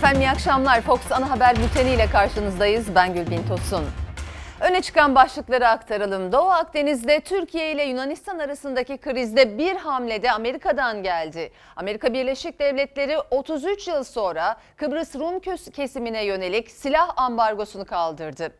[0.00, 0.80] Efendim iyi akşamlar.
[0.80, 2.94] Fox Ana Haber Bülteni ile karşınızdayız.
[2.94, 3.84] Ben Gülbin Tosun.
[4.60, 6.32] Öne çıkan başlıkları aktaralım.
[6.32, 11.52] Doğu Akdeniz'de Türkiye ile Yunanistan arasındaki krizde bir hamlede Amerika'dan geldi.
[11.76, 15.40] Amerika Birleşik Devletleri 33 yıl sonra Kıbrıs Rum
[15.70, 18.52] kesimine yönelik silah ambargosunu kaldırdı.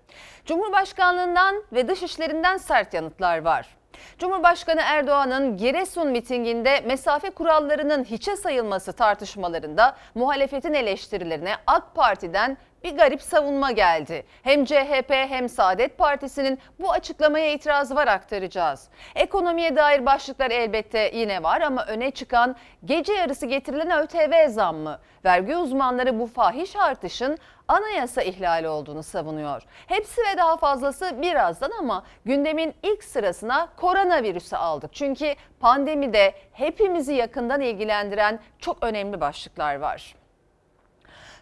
[0.45, 3.80] Cumhurbaşkanlığından ve dışişlerinden sert yanıtlar var.
[4.19, 13.23] Cumhurbaşkanı Erdoğan'ın Giresun mitinginde mesafe kurallarının hiçe sayılması tartışmalarında muhalefetin eleştirilerine AK Parti'den bir garip
[13.23, 14.25] savunma geldi.
[14.43, 18.88] Hem CHP hem Saadet Partisi'nin bu açıklamaya itirazı var aktaracağız.
[19.15, 24.98] Ekonomiye dair başlıklar elbette yine var ama öne çıkan gece yarısı getirilen ÖTV zammı.
[25.24, 27.38] Vergi uzmanları bu fahiş artışın
[27.69, 29.62] anayasa ihlali olduğunu savunuyor.
[29.87, 34.95] Hepsi ve daha fazlası birazdan ama gündemin ilk sırasına koronavirüsü aldık.
[34.95, 40.20] Çünkü pandemide hepimizi yakından ilgilendiren çok önemli başlıklar var.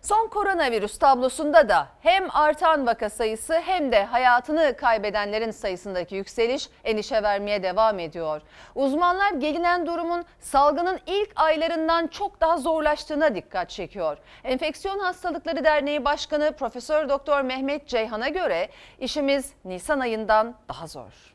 [0.09, 7.23] Son koronavirüs tablosunda da hem artan vaka sayısı hem de hayatını kaybedenlerin sayısındaki yükseliş endişe
[7.23, 8.43] vermeye devam ediyor.
[8.75, 14.19] Uzmanlar gelinen durumun salgının ilk aylarından çok daha zorlaştığına dikkat çekiyor.
[14.45, 21.35] Enfeksiyon Hastalıkları Derneği Başkanı Profesör Doktor Mehmet Ceyhan'a göre işimiz Nisan ayından daha zor.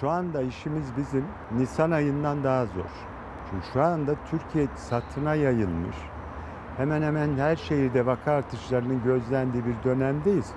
[0.00, 2.90] Şu anda işimiz bizim Nisan ayından daha zor.
[3.50, 5.96] Çünkü şu anda Türkiye satına yayılmış
[6.76, 10.50] hemen hemen her şehirde vaka artışlarının gözlendiği bir dönemdeyiz.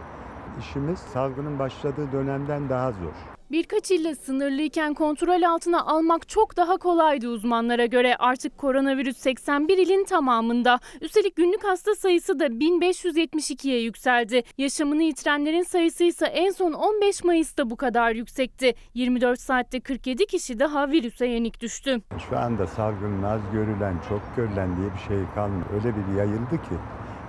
[0.60, 3.37] İşimiz salgının başladığı dönemden daha zor.
[3.52, 8.16] Birkaç ille sınırlıyken kontrol altına almak çok daha kolaydı uzmanlara göre.
[8.16, 10.80] Artık koronavirüs 81 ilin tamamında.
[11.02, 14.44] Üstelik günlük hasta sayısı da 1572'ye yükseldi.
[14.58, 18.76] Yaşamını yitirenlerin sayısı ise en son 15 Mayıs'ta bu kadar yüksekti.
[18.94, 22.02] 24 saatte 47 kişi daha virüse yenik düştü.
[22.30, 25.66] Şu anda salgının az görülen, çok görülen diye bir şey kalmıyor.
[25.74, 26.76] Öyle bir yayıldı ki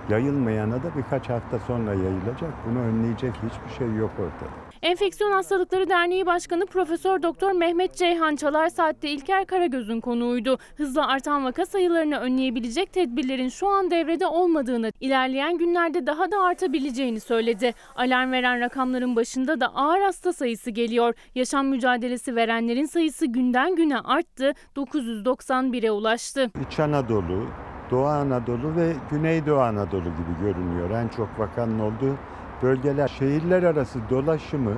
[0.09, 2.53] yayılmayana da birkaç hafta sonra yayılacak.
[2.69, 4.68] Bunu önleyecek hiçbir şey yok ortada.
[4.81, 10.57] Enfeksiyon Hastalıkları Derneği Başkanı Profesör Doktor Mehmet Ceyhan Çalar Saat'te İlker Karagöz'ün konuğuydu.
[10.77, 17.19] Hızla artan vaka sayılarını önleyebilecek tedbirlerin şu an devrede olmadığını, ilerleyen günlerde daha da artabileceğini
[17.19, 17.73] söyledi.
[17.95, 21.13] Alarm veren rakamların başında da ağır hasta sayısı geliyor.
[21.35, 26.51] Yaşam mücadelesi verenlerin sayısı günden güne arttı, 991'e ulaştı.
[26.67, 27.47] İç Anadolu,
[27.91, 30.89] Doğu Anadolu ve Güneydoğu Anadolu gibi görünüyor.
[30.89, 32.15] En çok vakanın olduğu
[32.63, 34.73] bölgeler şehirler arası dolaşımı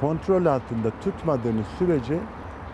[0.00, 2.18] kontrol altında tutmadığınız sürece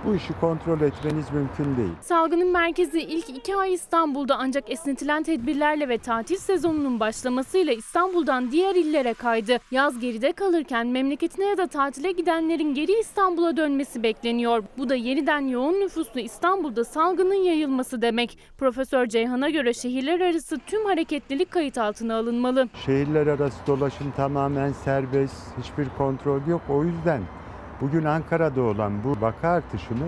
[0.05, 1.93] bu işi kontrol etmeniz mümkün değil.
[2.01, 8.75] Salgının merkezi ilk iki ay İstanbul'da ancak esnetilen tedbirlerle ve tatil sezonunun başlamasıyla İstanbul'dan diğer
[8.75, 9.57] illere kaydı.
[9.71, 14.65] Yaz geride kalırken memleketine ya da tatile gidenlerin geri İstanbul'a dönmesi bekleniyor.
[14.79, 18.39] Bu da yeniden yoğun nüfuslu İstanbul'da salgının yayılması demek.
[18.59, 22.69] Profesör Ceyhan'a göre şehirler arası tüm hareketlilik kayıt altına alınmalı.
[22.87, 26.63] Şehirler arası dolaşım tamamen serbest, hiçbir kontrol yok.
[26.69, 27.21] O yüzden
[27.81, 30.07] Bugün Ankara'da olan bu vaka artışını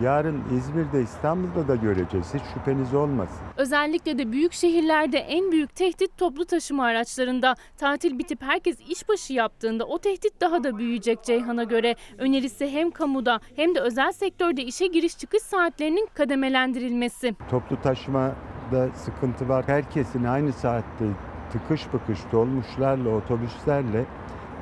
[0.00, 2.34] yarın İzmir'de İstanbul'da da göreceğiz.
[2.34, 3.38] Hiç şüpheniz olmasın.
[3.56, 7.54] Özellikle de büyük şehirlerde en büyük tehdit toplu taşıma araçlarında.
[7.78, 11.94] Tatil bitip herkes işbaşı yaptığında o tehdit daha da büyüyecek Ceyhan'a göre.
[12.18, 17.34] Önerisi hem kamuda hem de özel sektörde işe giriş çıkış saatlerinin kademelendirilmesi.
[17.50, 19.64] Toplu taşımada sıkıntı var.
[19.66, 21.04] Herkesin aynı saatte
[21.52, 24.04] tıkış bıkış dolmuşlarla, otobüslerle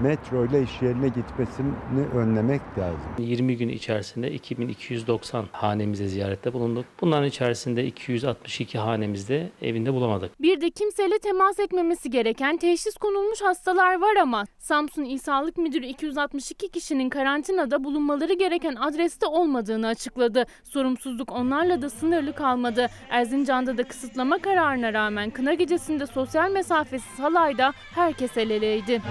[0.01, 1.73] metro ile iş yerine gitmesini
[2.15, 3.01] önlemek lazım.
[3.19, 6.85] 20 gün içerisinde 2290 hanemize ziyarette bulunduk.
[7.01, 10.43] Bunların içerisinde 262 hanemizde evinde bulamadık.
[10.43, 15.87] Bir de kimseyle temas etmemesi gereken teşhis konulmuş hastalar var ama Samsun İl Sağlık Müdürü
[15.87, 20.45] 262 kişinin karantinada bulunmaları gereken adreste olmadığını açıkladı.
[20.65, 22.87] Sorumsuzluk onlarla da sınırlı kalmadı.
[23.11, 29.03] Erzincan'da da kısıtlama kararına rağmen kına gecesinde sosyal mesafesiz halayda herkes el eleydi.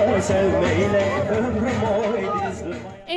[0.00, 0.20] Ben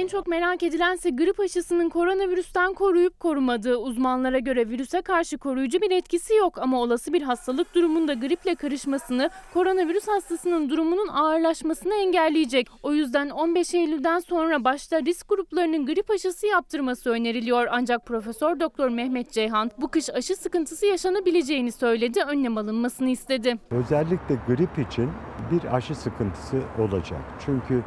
[0.04, 3.78] en çok merak edilense grip aşısının koronavirüsten koruyup korumadığı.
[3.78, 9.30] Uzmanlara göre virüse karşı koruyucu bir etkisi yok ama olası bir hastalık durumunda griple karışmasını,
[9.54, 12.68] koronavirüs hastasının durumunun ağırlaşmasını engelleyecek.
[12.84, 17.68] O yüzden 15 Eylül'den sonra başta risk gruplarının grip aşısı yaptırması öneriliyor.
[17.72, 23.58] Ancak Profesör Doktor Mehmet Ceyhan bu kış aşı sıkıntısı yaşanabileceğini söyledi, önlem alınmasını istedi.
[23.72, 25.10] Özellikle grip için
[25.52, 27.22] bir aşı sıkıntısı olacak.
[27.46, 27.84] Çünkü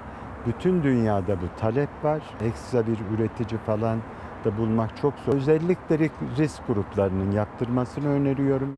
[0.47, 2.23] bütün dünyada bu talep var.
[2.45, 4.03] Ekstra bir üretici falan
[4.45, 5.35] da bulmak çok zor.
[5.35, 5.99] Özellikle
[6.39, 8.77] risk gruplarının yaptırmasını öneriyorum.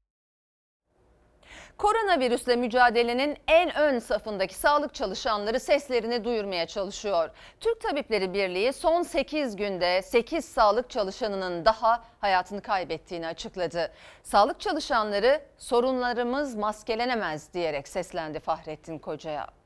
[1.79, 7.31] Koronavirüsle mücadelenin en ön safındaki sağlık çalışanları seslerini duyurmaya çalışıyor.
[7.61, 13.93] Türk Tabipleri Birliği son 8 günde 8 sağlık çalışanının daha hayatını kaybettiğini açıkladı.
[14.23, 19.58] Sağlık çalışanları sorunlarımız maskelenemez diyerek seslendi Fahrettin Koca'ya.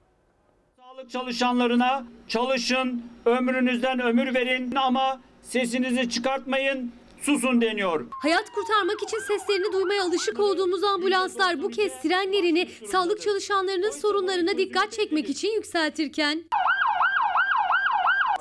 [1.02, 8.06] Sağlık çalışanlarına çalışın, ömrünüzden ömür verin ama sesinizi çıkartmayın, susun deniyor.
[8.22, 14.92] Hayat kurtarmak için seslerini duymaya alışık olduğumuz ambulanslar bu kez sirenlerini sağlık çalışanlarının sorunlarına dikkat
[14.92, 16.44] çekmek için yükseltirken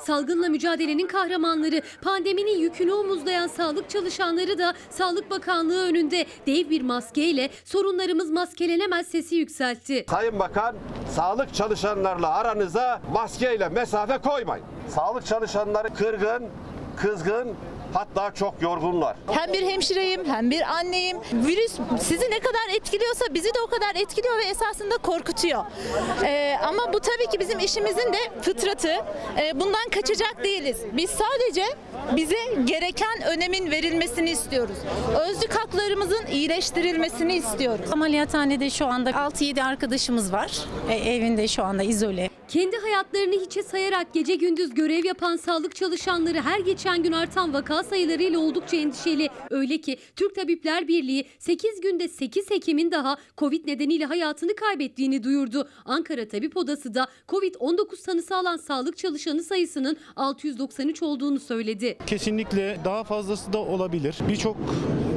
[0.06, 7.50] Salgınla mücadelenin kahramanları, pandeminin yükünü omuzlayan sağlık çalışanları da Sağlık Bakanlığı önünde dev bir maskeyle
[7.64, 10.04] sorunlarımız maskelenemez sesi yükseltti.
[10.10, 10.76] Sayın Bakan,
[11.10, 14.64] sağlık çalışanlarla aranıza maskeyle mesafe koymayın.
[14.88, 16.44] Sağlık çalışanları kırgın,
[16.96, 17.48] kızgın,
[17.94, 19.16] hatta çok yorgunlar.
[19.30, 21.18] Hem bir hemşireyim hem bir anneyim.
[21.32, 25.64] Virüs sizi ne kadar etkiliyorsa bizi de o kadar etkiliyor ve esasında korkutuyor.
[26.24, 28.92] Ee, ama bu tabii ki bizim işimizin de fıtratı.
[29.38, 30.76] Ee, bundan kaçacak değiliz.
[30.92, 31.64] Biz sadece
[32.16, 34.76] bize gereken önemin verilmesini istiyoruz.
[35.28, 37.92] Özlük haklarımızın iyileştirilmesini istiyoruz.
[37.92, 40.52] Ameliyathanede şu anda 6-7 arkadaşımız var.
[40.90, 42.30] E, evinde şu anda izole.
[42.52, 47.82] Kendi hayatlarını hiçe sayarak gece gündüz görev yapan sağlık çalışanları her geçen gün artan vaka
[47.82, 49.28] sayılarıyla oldukça endişeli.
[49.50, 55.68] Öyle ki Türk Tabipler Birliği 8 günde 8 hekimin daha Covid nedeniyle hayatını kaybettiğini duyurdu.
[55.84, 61.98] Ankara Tabip Odası da Covid-19 tanısı alan sağlık çalışanı sayısının 693 olduğunu söyledi.
[62.06, 64.18] Kesinlikle daha fazlası da olabilir.
[64.28, 64.56] Birçok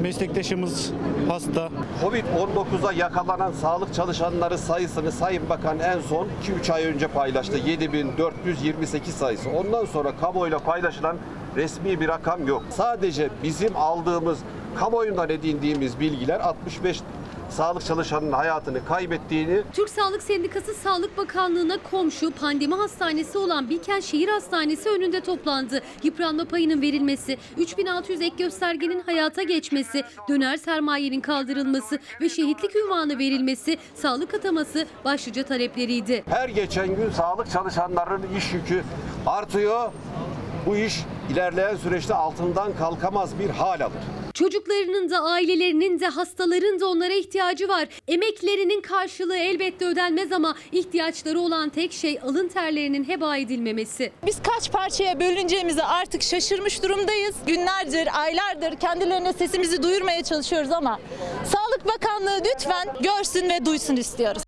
[0.01, 0.91] meslektaşımız
[1.27, 1.69] hasta.
[2.03, 6.27] Covid-19'a yakalanan sağlık çalışanları sayısını Sayın Bakan en son
[6.63, 7.24] 2-3 ay önce paylaştı.
[7.57, 9.49] 7428 sayısı.
[9.49, 11.17] Ondan sonra kamuoyuyla paylaşılan
[11.55, 12.63] resmi bir rakam yok.
[12.69, 14.39] Sadece bizim aldığımız,
[14.75, 17.01] kamuoyundan edindiğimiz bilgiler 65
[17.49, 24.27] sağlık çalışanının hayatını kaybettiğini Türk Sağlık Sendikası Sağlık Bakanlığı'na komşu pandemi hastanesi olan Bilkent Şehir
[24.27, 25.81] Hastanesi önünde toplandı.
[26.03, 33.77] Yıpranma payının verilmesi, 3600 ek göstergenin hayata geçmesi, döner sermayenin kaldırılması ve şehitlik ünvanı verilmesi,
[33.95, 36.23] sağlık ataması başlıca talepleriydi.
[36.29, 38.83] Her geçen gün sağlık çalışanlarının iş yükü
[39.25, 39.91] artıyor.
[40.65, 44.24] Bu iş ilerleyen süreçte altından kalkamaz bir hal alır.
[44.35, 47.87] Çocuklarının da ailelerinin de hastaların da onlara ihtiyacı var.
[48.07, 54.11] Emeklerinin karşılığı elbette ödenmez ama ihtiyaçları olan tek şey alın terlerinin heba edilmemesi.
[54.25, 57.35] Biz kaç parçaya bölüneceğimizi artık şaşırmış durumdayız.
[57.47, 60.99] Günlerdir, aylardır kendilerine sesimizi duyurmaya çalışıyoruz ama
[61.45, 64.43] Sağlık Bakanlığı lütfen görsün ve duysun istiyoruz.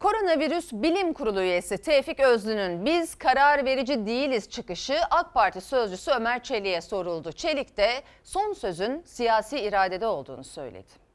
[0.00, 6.42] Koronavirüs Bilim Kurulu üyesi Tevfik Özlü'nün biz karar verici değiliz çıkışı AK Parti sözcüsü Ömer
[6.42, 7.32] Çelik'e soruldu.
[7.32, 7.88] Çelik de
[8.24, 11.08] son sözün siyasi iradede olduğunu söyledi.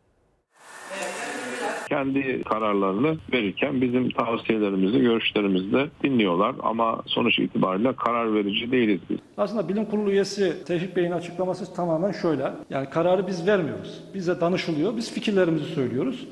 [1.90, 9.18] kendi kararlarını verirken bizim tavsiyelerimizi, görüşlerimizi de dinliyorlar ama sonuç itibariyle karar verici değiliz biz.
[9.38, 12.52] Aslında bilim kurulu üyesi Tevfik Bey'in açıklaması tamamen şöyle.
[12.70, 14.04] Yani kararı biz vermiyoruz.
[14.14, 14.98] Bize danışılıyor.
[14.98, 16.28] Biz fikirlerimizi söylüyoruz.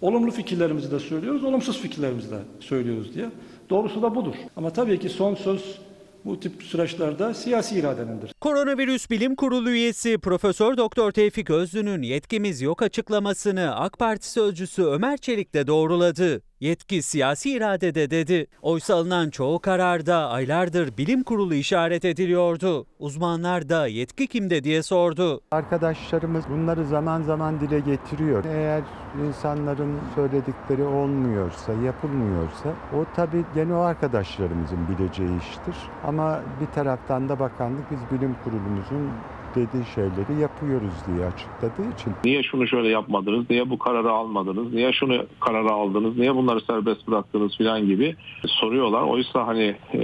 [0.00, 3.30] Olumlu fikirlerimizi de söylüyoruz, olumsuz fikirlerimizi de söylüyoruz diye.
[3.70, 4.34] Doğrusu da budur.
[4.56, 5.78] Ama tabii ki son söz
[6.24, 8.34] bu tip süreçlerde siyasi iradenindir.
[8.40, 15.16] Koronavirüs Bilim Kurulu üyesi Profesör Doktor Tevfik Özlü'nün yetkimiz yok açıklamasını AK Parti sözcüsü Ömer
[15.16, 16.42] Çelik de doğruladı.
[16.64, 18.46] Yetki siyasi iradede dedi.
[18.62, 22.86] Oysa alınan çoğu kararda aylardır bilim kurulu işaret ediliyordu.
[22.98, 25.40] Uzmanlar da yetki kimde diye sordu.
[25.50, 28.44] Arkadaşlarımız bunları zaman zaman dile getiriyor.
[28.44, 28.82] Eğer
[29.26, 35.76] insanların söyledikleri olmuyorsa, yapılmıyorsa o tabii gene o arkadaşlarımızın bileceği iştir.
[36.04, 39.10] Ama bir taraftan da bakanlık biz bilim kurulumuzun
[39.54, 44.92] dediği şeyleri yapıyoruz diye açıkladığı için Niye şunu şöyle yapmadınız, niye bu kararı almadınız, niye
[44.92, 49.02] şunu kararı aldınız, niye bunları serbest bıraktınız filan gibi soruyorlar.
[49.02, 50.00] Oysa hani e,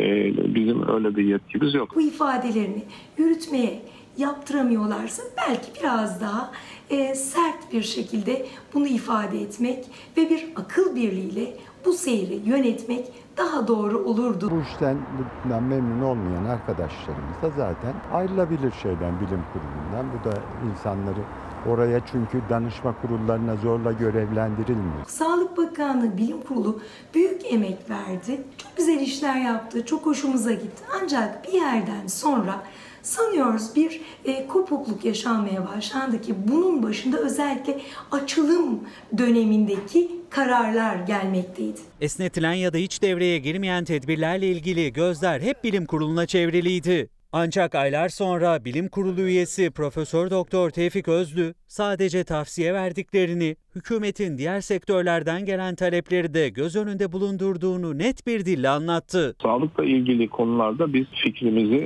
[0.54, 1.96] bizim öyle bir yetkimiz yok.
[1.96, 2.82] bu ifadelerini
[3.18, 3.82] yürütmeye
[4.16, 6.52] yaptıramıyorlarsa belki biraz daha
[6.90, 9.84] e, sert bir şekilde bunu ifade etmek
[10.16, 14.50] ve bir akıl birliğiyle bu seyri yönetmek daha doğru olurdu.
[14.50, 14.98] bu işten
[15.44, 20.06] bundan memnun olmayan arkadaşlarımız da zaten ayrılabilir şeyden bilim kurulundan.
[20.12, 20.34] Bu da
[20.70, 21.20] insanları
[21.68, 25.04] oraya çünkü danışma kurullarına zorla görevlendirilmiyor.
[25.06, 26.80] Sağlık Bakanlığı Bilim Kurulu
[27.14, 28.40] büyük emek verdi.
[28.58, 29.86] Çok güzel işler yaptı.
[29.86, 30.82] Çok hoşumuza gitti.
[31.02, 32.62] Ancak bir yerden sonra
[33.10, 38.80] sanıyoruz bir e, kopukluk yaşanmaya başlandı ki bunun başında özellikle açılım
[39.18, 41.80] dönemindeki kararlar gelmekteydi.
[42.00, 47.08] Esnetilen ya da hiç devreye girmeyen tedbirlerle ilgili gözler hep bilim kuruluna çevriliydi.
[47.32, 54.60] Ancak aylar sonra Bilim Kurulu üyesi Profesör Doktor Tevfik Özlü sadece tavsiye verdiklerini, hükümetin diğer
[54.60, 59.36] sektörlerden gelen talepleri de göz önünde bulundurduğunu net bir dille anlattı.
[59.42, 61.76] Sağlıkla ilgili konularda biz fikrimizi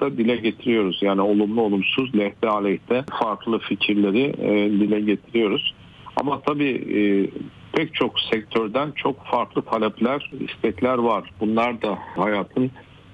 [0.00, 0.98] rahatlıkla dile getiriyoruz.
[1.02, 5.74] Yani olumlu olumsuz lehte aleyhte farklı fikirleri e, dile getiriyoruz.
[6.16, 7.00] Ama tabii e,
[7.72, 11.30] pek çok sektörden çok farklı talepler, istekler var.
[11.40, 12.70] Bunlar da hayatın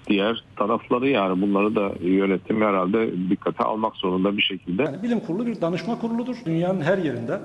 [0.08, 4.82] diğer tarafları yani bunları da yönetim herhalde dikkate almak zorunda bir şekilde.
[4.82, 6.36] Yani bilim kurulu bir danışma kuruludur.
[6.46, 7.40] Dünyanın her yerinde.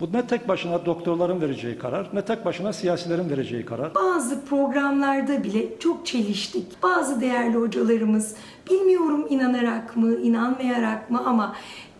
[0.00, 3.94] Bu ne tek başına doktorların vereceği karar, ne tek başına siyasilerin vereceği karar.
[3.94, 6.82] Bazı programlarda bile çok çeliştik.
[6.82, 8.34] Bazı değerli hocalarımız
[8.70, 11.56] bilmiyorum inanarak mı, inanmayarak mı ama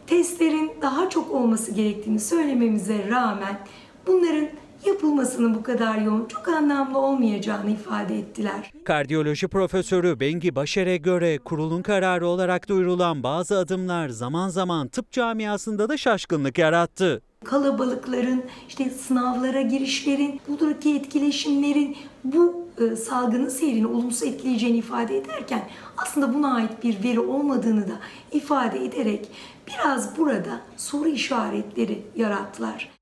[0.06, 3.58] testlerin daha çok olması gerektiğini söylememize rağmen
[4.06, 4.48] bunların
[4.86, 8.72] yapılmasının bu kadar yoğun, çok anlamlı olmayacağını ifade ettiler.
[8.84, 15.88] Kardiyoloji profesörü Bengi Başer'e göre kurulun kararı olarak duyurulan bazı adımlar zaman zaman tıp camiasında
[15.88, 17.22] da şaşkınlık yarattı.
[17.44, 26.34] Kalabalıkların, işte sınavlara girişlerin, buradaki etkileşimlerin bu e, salgının seyrini olumsuz etkileyeceğini ifade ederken aslında
[26.34, 27.94] buna ait bir veri olmadığını da
[28.32, 29.28] ifade ederek
[29.66, 32.99] biraz burada soru işaretleri yarattılar.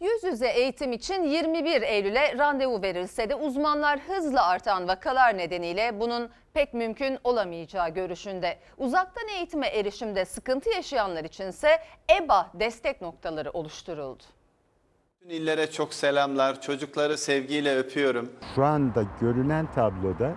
[0.00, 6.30] Yüz yüze eğitim için 21 Eylül'e randevu verilse de uzmanlar hızla artan vakalar nedeniyle bunun
[6.54, 8.58] pek mümkün olamayacağı görüşünde.
[8.78, 11.68] Uzaktan eğitime erişimde sıkıntı yaşayanlar içinse
[12.20, 14.22] EBA destek noktaları oluşturuldu.
[15.20, 16.60] Bütün illere çok selamlar.
[16.60, 18.32] Çocukları sevgiyle öpüyorum.
[18.54, 20.34] Şu anda görünen tabloda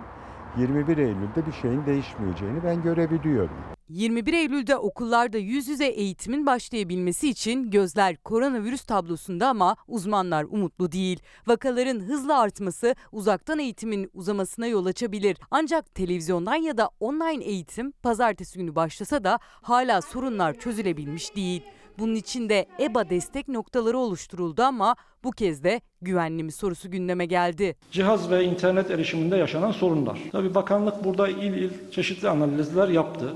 [0.58, 3.56] 21 Eylül'de bir şeyin değişmeyeceğini ben görebiliyorum.
[3.88, 11.20] 21 Eylül'de okullarda yüz yüze eğitimin başlayabilmesi için gözler koronavirüs tablosunda ama uzmanlar umutlu değil.
[11.46, 15.36] Vakaların hızla artması uzaktan eğitimin uzamasına yol açabilir.
[15.50, 21.62] Ancak televizyondan ya da online eğitim pazartesi günü başlasa da hala sorunlar çözülebilmiş değil.
[21.98, 27.26] Bunun için de EBA destek noktaları oluşturuldu ama bu kez de güvenli mi sorusu gündeme
[27.26, 27.76] geldi.
[27.92, 30.18] Cihaz ve internet erişiminde yaşanan sorunlar.
[30.32, 33.34] Tabii bakanlık burada il il çeşitli analizler yaptı.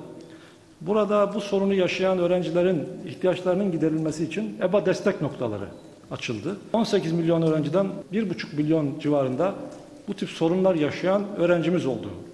[0.80, 5.68] Burada bu sorunu yaşayan öğrencilerin ihtiyaçlarının giderilmesi için EBA destek noktaları
[6.10, 6.56] açıldı.
[6.72, 9.54] 18 milyon öğrenciden 1,5 milyon civarında
[10.08, 12.33] bu tip sorunlar yaşayan öğrencimiz olduğu e,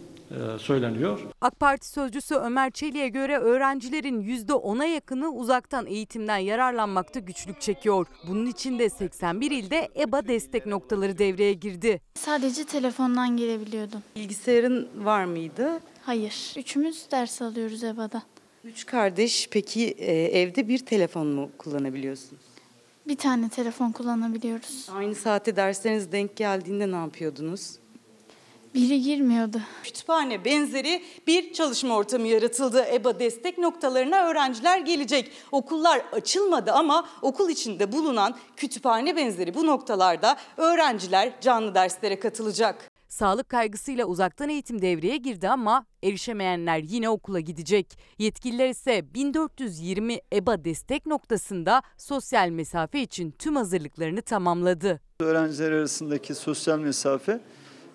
[0.58, 1.20] söyleniyor.
[1.40, 8.06] AK Parti sözcüsü Ömer Çelik'e göre öğrencilerin %10'a yakını uzaktan eğitimden yararlanmakta güçlük çekiyor.
[8.28, 12.00] Bunun için de 81 ilde EBA destek noktaları devreye girdi.
[12.14, 14.02] Sadece telefondan girebiliyordum.
[14.16, 15.80] Bilgisayarın var mıydı?
[16.02, 16.54] Hayır.
[16.56, 18.22] Üçümüz ders alıyoruz EBA'da.
[18.64, 22.38] Üç kardeş peki e, evde bir telefon mu kullanabiliyorsun?
[23.08, 24.88] Bir tane telefon kullanabiliyoruz.
[24.92, 27.76] Aynı saate dersleriniz denk geldiğinde ne yapıyordunuz?
[28.74, 29.60] Biri girmiyordu.
[29.82, 32.84] Kütüphane benzeri bir çalışma ortamı yaratıldı.
[32.92, 35.32] EBA destek noktalarına öğrenciler gelecek.
[35.52, 42.90] Okullar açılmadı ama okul içinde bulunan kütüphane benzeri bu noktalarda öğrenciler canlı derslere katılacak.
[43.08, 47.98] Sağlık kaygısıyla uzaktan eğitim devreye girdi ama erişemeyenler yine okula gidecek.
[48.18, 55.00] Yetkililer ise 1420 EBA destek noktasında sosyal mesafe için tüm hazırlıklarını tamamladı.
[55.20, 57.40] Öğrenciler arasındaki sosyal mesafe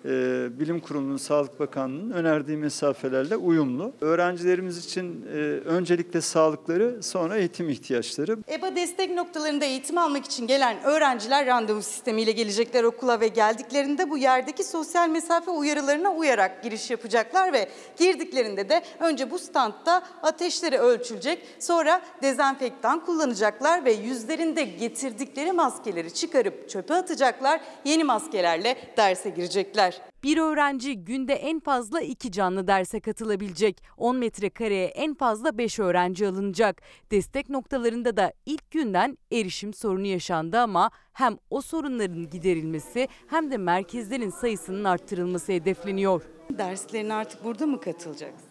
[0.06, 3.92] e, Bilim Kurulu'nun, Sağlık Bakanlığı'nın önerdiği mesafelerle uyumlu.
[4.00, 8.36] Öğrencilerimiz için e, öncelikle sağlıkları, sonra eğitim ihtiyaçları.
[8.50, 14.18] EBA destek noktalarında eğitim almak için gelen öğrenciler randevu sistemiyle gelecekler okula ve geldiklerinde bu
[14.18, 21.38] yerdeki sosyal mesafe uyarılarına uyarak giriş yapacaklar ve girdiklerinde de önce bu standta ateşleri ölçülecek,
[21.58, 29.95] sonra dezenfektan kullanacaklar ve yüzlerinde getirdikleri maskeleri çıkarıp çöpe atacaklar, yeni maskelerle derse girecekler.
[30.24, 33.82] Bir öğrenci günde en fazla iki canlı derse katılabilecek.
[33.96, 36.82] 10 metrekareye en fazla 5 öğrenci alınacak.
[37.10, 43.56] Destek noktalarında da ilk günden erişim sorunu yaşandı ama hem o sorunların giderilmesi hem de
[43.56, 46.22] merkezlerin sayısının arttırılması hedefleniyor.
[46.50, 48.48] Derslerine artık burada mı katılacaksın?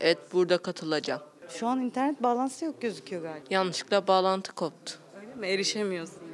[0.00, 1.20] Evet burada katılacağım.
[1.48, 3.44] Şu an internet bağlantısı yok gözüküyor galiba.
[3.50, 4.92] Yanlışlıkla bağlantı koptu.
[5.20, 5.46] Öyle mi?
[5.46, 6.29] Erişemiyorsun.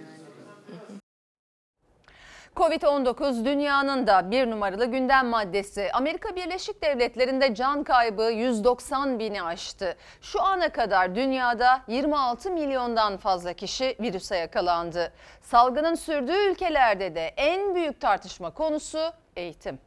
[2.56, 5.92] Covid-19 dünyanın da bir numaralı gündem maddesi.
[5.92, 9.96] Amerika Birleşik Devletleri'nde can kaybı 190 bini aştı.
[10.20, 15.12] Şu ana kadar dünyada 26 milyondan fazla kişi virüse yakalandı.
[15.42, 19.78] Salgının sürdüğü ülkelerde de en büyük tartışma konusu eğitim.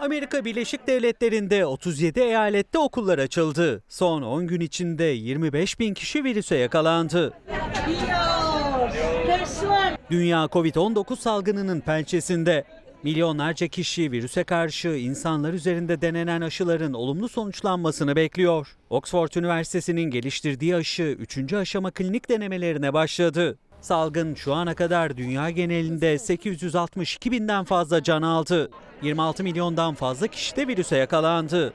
[0.00, 3.82] Amerika Birleşik Devletleri'nde 37 eyalette okullar açıldı.
[3.88, 7.32] Son 10 gün içinde 25 bin kişi virüse yakalandı.
[10.10, 12.64] Dünya Covid-19 salgınının pençesinde.
[13.02, 18.76] Milyonlarca kişi virüse karşı insanlar üzerinde denenen aşıların olumlu sonuçlanmasını bekliyor.
[18.90, 21.52] Oxford Üniversitesi'nin geliştirdiği aşı 3.
[21.52, 23.58] aşama klinik denemelerine başladı.
[23.80, 28.70] Salgın şu ana kadar dünya genelinde 862 binden fazla can aldı.
[29.02, 31.72] 26 milyondan fazla kişi de virüse yakalandı.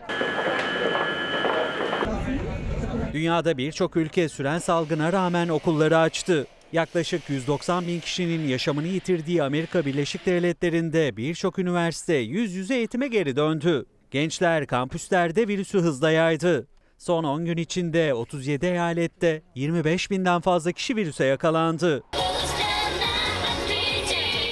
[3.14, 6.48] Dünyada birçok ülke süren salgına rağmen okulları açtı.
[6.74, 13.36] Yaklaşık 190 bin kişinin yaşamını yitirdiği Amerika Birleşik Devletleri'nde birçok üniversite yüz yüze eğitime geri
[13.36, 13.86] döndü.
[14.12, 16.68] Gençler kampüslerde virüsü hızla yaydı.
[17.06, 22.04] Son 10 gün içinde 37 eyalette 25 binden fazla kişi virüse yakalandı.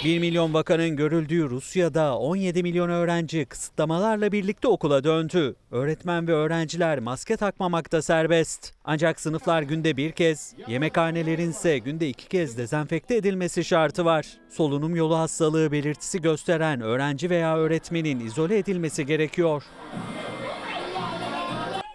[0.03, 5.55] 1 milyon vakanın görüldüğü Rusya'da 17 milyon öğrenci kısıtlamalarla birlikte okula döndü.
[5.71, 8.73] Öğretmen ve öğrenciler maske takmamakta serbest.
[8.85, 14.25] Ancak sınıflar günde bir kez, yemekhanelerin ise günde iki kez dezenfekte edilmesi şartı var.
[14.49, 19.63] Solunum yolu hastalığı belirtisi gösteren öğrenci veya öğretmenin izole edilmesi gerekiyor.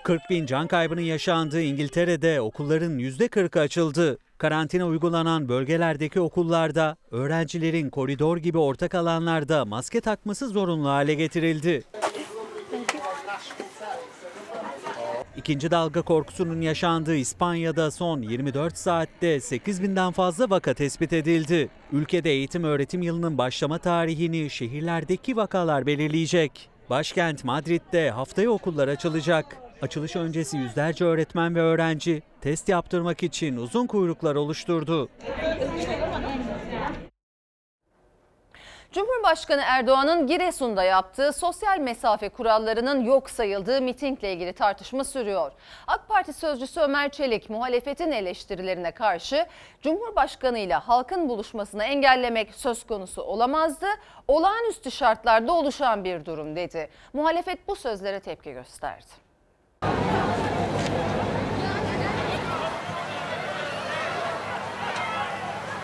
[0.08, 4.18] 40 bin can kaybının yaşandığı İngiltere'de okulların %40'ı açıldı.
[4.38, 11.82] Karantina uygulanan bölgelerdeki okullarda öğrencilerin koridor gibi ortak alanlarda maske takması zorunlu hale getirildi.
[15.36, 21.68] İkinci dalga korkusunun yaşandığı İspanya'da son 24 saatte 8 binden fazla vaka tespit edildi.
[21.92, 26.68] Ülkede eğitim öğretim yılının başlama tarihini şehirlerdeki vakalar belirleyecek.
[26.90, 29.67] Başkent Madrid'de haftaya okullar açılacak.
[29.82, 35.08] Açılış öncesi yüzlerce öğretmen ve öğrenci test yaptırmak için uzun kuyruklar oluşturdu.
[38.92, 45.52] Cumhurbaşkanı Erdoğan'ın Giresun'da yaptığı sosyal mesafe kurallarının yok sayıldığı mitingle ilgili tartışma sürüyor.
[45.87, 49.47] AK Parti sözcüsü Ömer Çelik muhalefetin eleştirilerine karşı
[49.82, 53.87] Cumhurbaşkanı ile halkın buluşmasını engellemek söz konusu olamazdı.
[54.28, 56.88] Olağanüstü şartlarda oluşan bir durum dedi.
[57.12, 59.27] Muhalefet bu sözlere tepki gösterdi.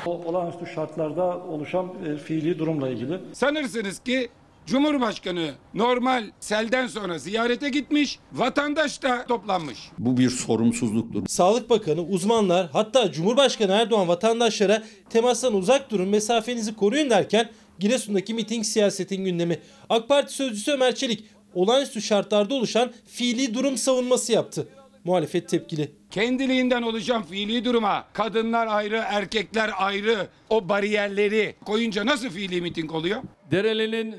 [0.07, 3.21] O olağanüstü şartlarda oluşan e, fiili durumla ilgili.
[3.33, 4.29] Sanırsınız ki
[4.67, 9.79] Cumhurbaşkanı normal selden sonra ziyarete gitmiş, vatandaş da toplanmış.
[9.99, 11.27] Bu bir sorumsuzluktur.
[11.27, 18.65] Sağlık Bakanı, uzmanlar hatta Cumhurbaşkanı Erdoğan vatandaşlara temastan uzak durun, mesafenizi koruyun derken Giresun'daki miting
[18.65, 19.59] siyasetin gündemi.
[19.89, 24.69] AK Parti sözcüsü Ömer Çelik olağanüstü şartlarda oluşan fiili durum savunması yaptı.
[25.05, 25.93] Muhalefet tepkili.
[26.11, 33.23] Kendiliğinden oluşan fiili duruma kadınlar ayrı, erkekler ayrı o bariyerleri koyunca nasıl fiili miting oluyor?
[33.51, 34.17] Dereli'nin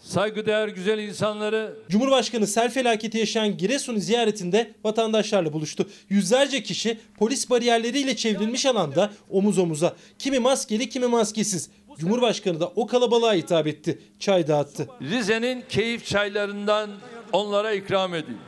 [0.00, 5.88] saygıdeğer güzel insanları Cumhurbaşkanı sel felaketi yaşayan Giresun ziyaretinde vatandaşlarla buluştu.
[6.08, 9.96] Yüzlerce kişi polis bariyerleriyle çevrilmiş alanda omuz omuza.
[10.18, 11.70] Kimi maskeli kimi maskesiz.
[11.98, 13.98] Cumhurbaşkanı da o kalabalığa hitap etti.
[14.18, 14.88] Çay dağıttı.
[15.02, 16.90] Rize'nin keyif çaylarından
[17.32, 18.38] onlara ikram edin.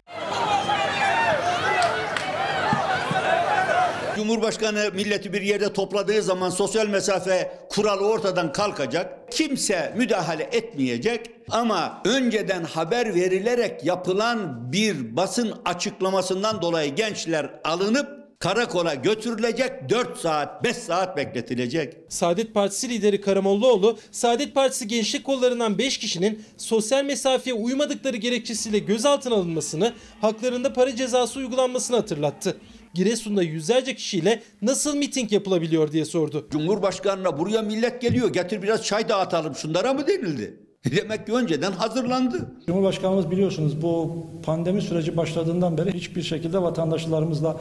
[4.16, 9.32] Cumhurbaşkanı milleti bir yerde topladığı zaman sosyal mesafe kuralı ortadan kalkacak.
[9.32, 18.94] Kimse müdahale etmeyecek ama önceden haber verilerek yapılan bir basın açıklamasından dolayı gençler alınıp karakola
[18.94, 21.96] götürülecek 4 saat 5 saat bekletilecek.
[22.08, 29.34] Saadet Partisi lideri Karamollaoğlu, Saadet Partisi gençlik kollarından 5 kişinin sosyal mesafeye uymadıkları gerekçesiyle gözaltına
[29.34, 32.56] alınmasını, haklarında para cezası uygulanmasını hatırlattı.
[32.94, 36.46] Giresun'da yüzlerce kişiyle nasıl miting yapılabiliyor diye sordu.
[36.50, 40.60] Cumhurbaşkanına buraya millet geliyor getir biraz çay dağıtalım şunlara mı denildi?
[40.96, 42.52] Demek ki önceden hazırlandı.
[42.66, 47.60] Cumhurbaşkanımız biliyorsunuz bu pandemi süreci başladığından beri hiçbir şekilde vatandaşlarımızla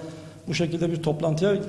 [0.49, 1.59] bu şekilde bir toplantıya e,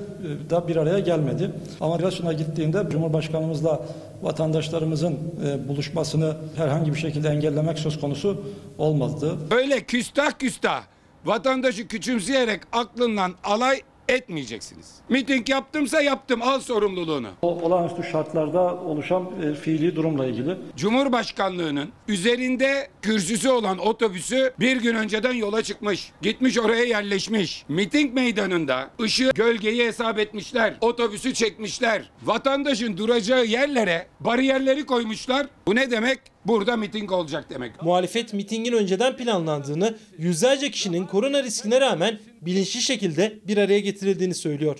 [0.49, 1.51] da bir araya gelmedi.
[1.81, 3.85] Ama Giresun'a gittiğinde Cumhurbaşkanımızla
[4.21, 8.43] vatandaşlarımızın e, buluşmasını herhangi bir şekilde engellemek söz konusu
[8.77, 9.37] olmadı.
[9.51, 10.83] Öyle küstah küstah
[11.25, 14.95] vatandaşı küçümseyerek aklından alay etmeyeceksiniz.
[15.09, 17.27] Miting yaptımsa yaptım al sorumluluğunu.
[17.41, 20.57] O olağanüstü şartlarda oluşan e, fiili durumla ilgili.
[20.77, 26.11] Cumhurbaşkanlığının üzerinde kürsüsü olan otobüsü bir gün önceden yola çıkmış.
[26.21, 27.65] Gitmiş oraya yerleşmiş.
[27.67, 30.73] Miting meydanında ışığı gölgeyi hesap etmişler.
[30.81, 32.11] Otobüsü çekmişler.
[32.23, 35.47] Vatandaşın duracağı yerlere bariyerleri koymuşlar.
[35.67, 36.19] Bu ne demek?
[36.45, 37.81] Burada miting olacak demek.
[37.81, 44.79] Muhalefet mitingin önceden planlandığını, yüzlerce kişinin korona riskine rağmen bilinçli şekilde bir araya getirildiğini söylüyor.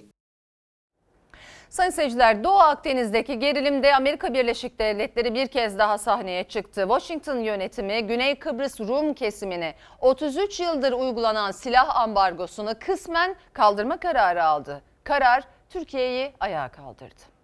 [1.69, 6.81] Sayın seyirciler Doğu Akdeniz'deki gerilimde Amerika Birleşik Devletleri bir kez daha sahneye çıktı.
[6.81, 14.81] Washington yönetimi Güney Kıbrıs Rum kesimine 33 yıldır uygulanan silah ambargosunu kısmen kaldırma kararı aldı.
[15.03, 17.40] Karar Türkiye'yi ayağa kaldırdı.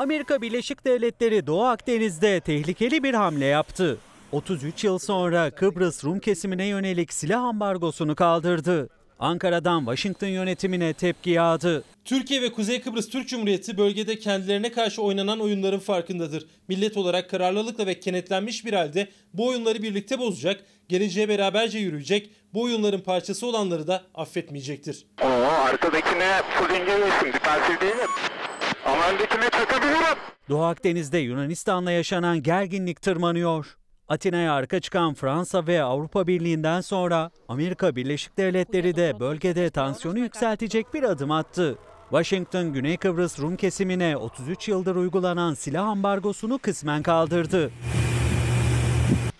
[0.00, 3.98] Amerika Birleşik Devletleri Doğu Akdeniz'de tehlikeli bir hamle yaptı.
[4.32, 8.88] 33 yıl sonra Kıbrıs Rum kesimine yönelik silah ambargosunu kaldırdı.
[9.18, 11.84] Ankara'dan Washington yönetimine tepki yağdı.
[12.04, 16.46] Türkiye ve Kuzey Kıbrıs Türk Cumhuriyeti bölgede kendilerine karşı oynanan oyunların farkındadır.
[16.68, 22.62] Millet olarak kararlılıkla ve kenetlenmiş bir halde bu oyunları birlikte bozacak, geleceğe beraberce yürüyecek, bu
[22.62, 25.06] oyunların parçası olanları da affetmeyecektir.
[25.22, 25.26] Oo
[25.64, 26.24] arkadakine
[26.62, 27.32] yesin.
[27.32, 28.08] Defansif değilim.
[28.08, 28.39] Ama
[28.86, 30.18] öndekine çakabilirim.
[30.48, 33.76] Doğu Akdeniz'de Yunanistan'la yaşanan gerginlik tırmanıyor.
[34.08, 40.94] Atina'ya arka çıkan Fransa ve Avrupa Birliği'nden sonra Amerika Birleşik Devletleri de bölgede tansiyonu yükseltecek
[40.94, 41.78] bir adım attı.
[42.10, 47.70] Washington, Güney Kıbrıs Rum kesimine 33 yıldır uygulanan silah ambargosunu kısmen kaldırdı.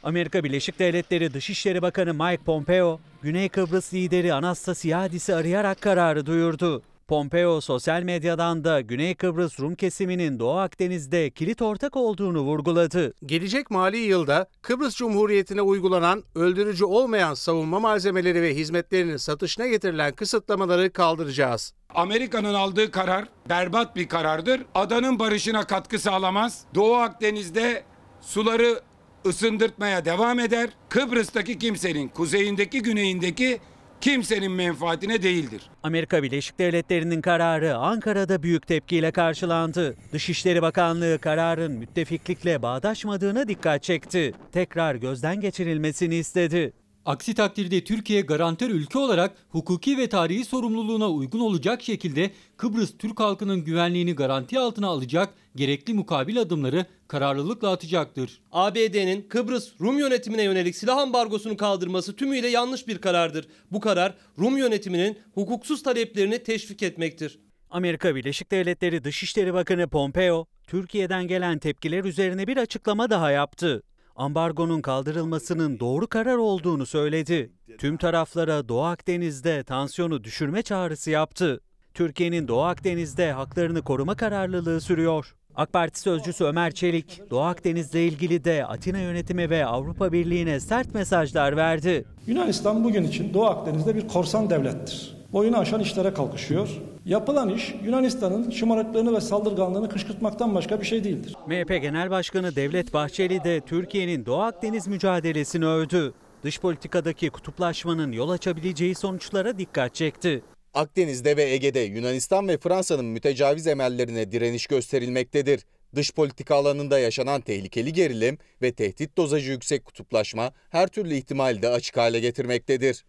[0.02, 6.82] Amerika Birleşik Devletleri Dışişleri Bakanı Mike Pompeo, Güney Kıbrıs lideri Anastasiadis'i arayarak kararı duyurdu.
[7.10, 13.14] Pompeo sosyal medyadan da Güney Kıbrıs Rum kesiminin Doğu Akdeniz'de kilit ortak olduğunu vurguladı.
[13.26, 20.92] Gelecek mali yılda Kıbrıs Cumhuriyeti'ne uygulanan öldürücü olmayan savunma malzemeleri ve hizmetlerinin satışına getirilen kısıtlamaları
[20.92, 21.72] kaldıracağız.
[21.94, 24.60] Amerika'nın aldığı karar berbat bir karardır.
[24.74, 26.64] Adanın barışına katkı sağlamaz.
[26.74, 27.82] Doğu Akdeniz'de
[28.20, 28.80] suları
[29.26, 30.70] ısındırtmaya devam eder.
[30.88, 33.60] Kıbrıs'taki kimsenin kuzeyindeki güneyindeki
[34.00, 35.62] kimsenin menfaatine değildir.
[35.82, 39.96] Amerika Birleşik Devletleri'nin kararı Ankara'da büyük tepkiyle karşılandı.
[40.12, 44.32] Dışişleri Bakanlığı kararın müttefiklikle bağdaşmadığına dikkat çekti.
[44.52, 46.72] Tekrar gözden geçirilmesini istedi.
[47.04, 53.20] Aksi takdirde Türkiye garantör ülke olarak hukuki ve tarihi sorumluluğuna uygun olacak şekilde Kıbrıs Türk
[53.20, 58.40] halkının güvenliğini garanti altına alacak gerekli mukabil adımları kararlılıkla atacaktır.
[58.52, 63.46] ABD'nin Kıbrıs Rum yönetimine yönelik silah ambargosunu kaldırması tümüyle yanlış bir karardır.
[63.72, 67.38] Bu karar Rum yönetiminin hukuksuz taleplerini teşvik etmektir.
[67.70, 73.82] Amerika Birleşik Devletleri Dışişleri Bakanı Pompeo, Türkiye'den gelen tepkiler üzerine bir açıklama daha yaptı.
[74.16, 77.52] Ambargonun kaldırılmasının doğru karar olduğunu söyledi.
[77.78, 81.60] Tüm taraflara Doğu Akdeniz'de tansiyonu düşürme çağrısı yaptı.
[81.94, 85.34] Türkiye'nin Doğu Akdeniz'de haklarını koruma kararlılığı sürüyor.
[85.54, 90.94] AK Parti sözcüsü Ömer Çelik, Doğu Akdeniz'le ilgili de Atina yönetimi ve Avrupa Birliği'ne sert
[90.94, 92.04] mesajlar verdi.
[92.26, 95.16] Yunanistan bugün için Doğu Akdeniz'de bir korsan devlettir.
[95.32, 96.68] Boyunu aşan işlere kalkışıyor.
[97.04, 101.34] Yapılan iş Yunanistan'ın şımarıklığını ve saldırganlığını kışkırtmaktan başka bir şey değildir.
[101.46, 106.14] MHP Genel Başkanı Devlet Bahçeli de Türkiye'nin Doğu Akdeniz mücadelesini övdü.
[106.42, 110.42] Dış politikadaki kutuplaşmanın yol açabileceği sonuçlara dikkat çekti.
[110.74, 115.60] Akdeniz'de ve Ege'de Yunanistan ve Fransa'nın mütecaviz emellerine direniş gösterilmektedir.
[115.94, 121.68] Dış politika alanında yaşanan tehlikeli gerilim ve tehdit dozajı yüksek kutuplaşma her türlü ihtimali de
[121.68, 123.04] açık hale getirmektedir.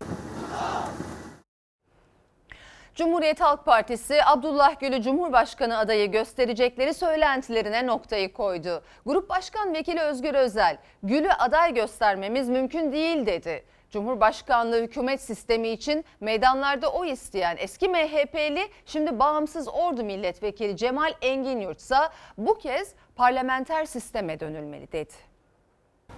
[3.02, 8.84] Cumhuriyet Halk Partisi Abdullah Gül'ü Cumhurbaşkanı adayı gösterecekleri söylentilerine noktayı koydu.
[9.06, 13.66] Grup Başkan Vekili Özgür Özel, Gül'ü aday göstermemiz mümkün değil dedi.
[13.92, 21.60] Cumhurbaşkanlığı hükümet sistemi için meydanlarda oy isteyen eski MHP'li şimdi bağımsız ordu milletvekili Cemal Engin
[21.60, 25.14] Yurtsa bu kez parlamenter sisteme dönülmeli dedi.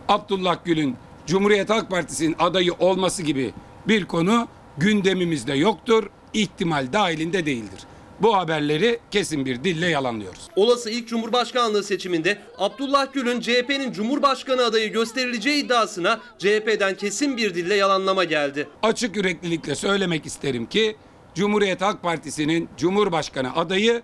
[0.08, 3.54] Abdullah Gül'ün Cumhuriyet Halk Partisi'nin adayı olması gibi
[3.88, 7.80] bir konu gündemimizde yoktur, ihtimal dahilinde değildir.
[8.22, 10.50] Bu haberleri kesin bir dille yalanlıyoruz.
[10.56, 17.76] Olası ilk Cumhurbaşkanlığı seçiminde Abdullah Gül'ün CHP'nin Cumhurbaşkanı adayı gösterileceği iddiasına CHP'den kesin bir dille
[17.76, 18.68] yalanlama geldi.
[18.84, 20.96] Açık yüreklilikle söylemek isterim ki
[21.36, 24.02] Cumhuriyet Halk Partisi'nin Cumhurbaşkanı adayı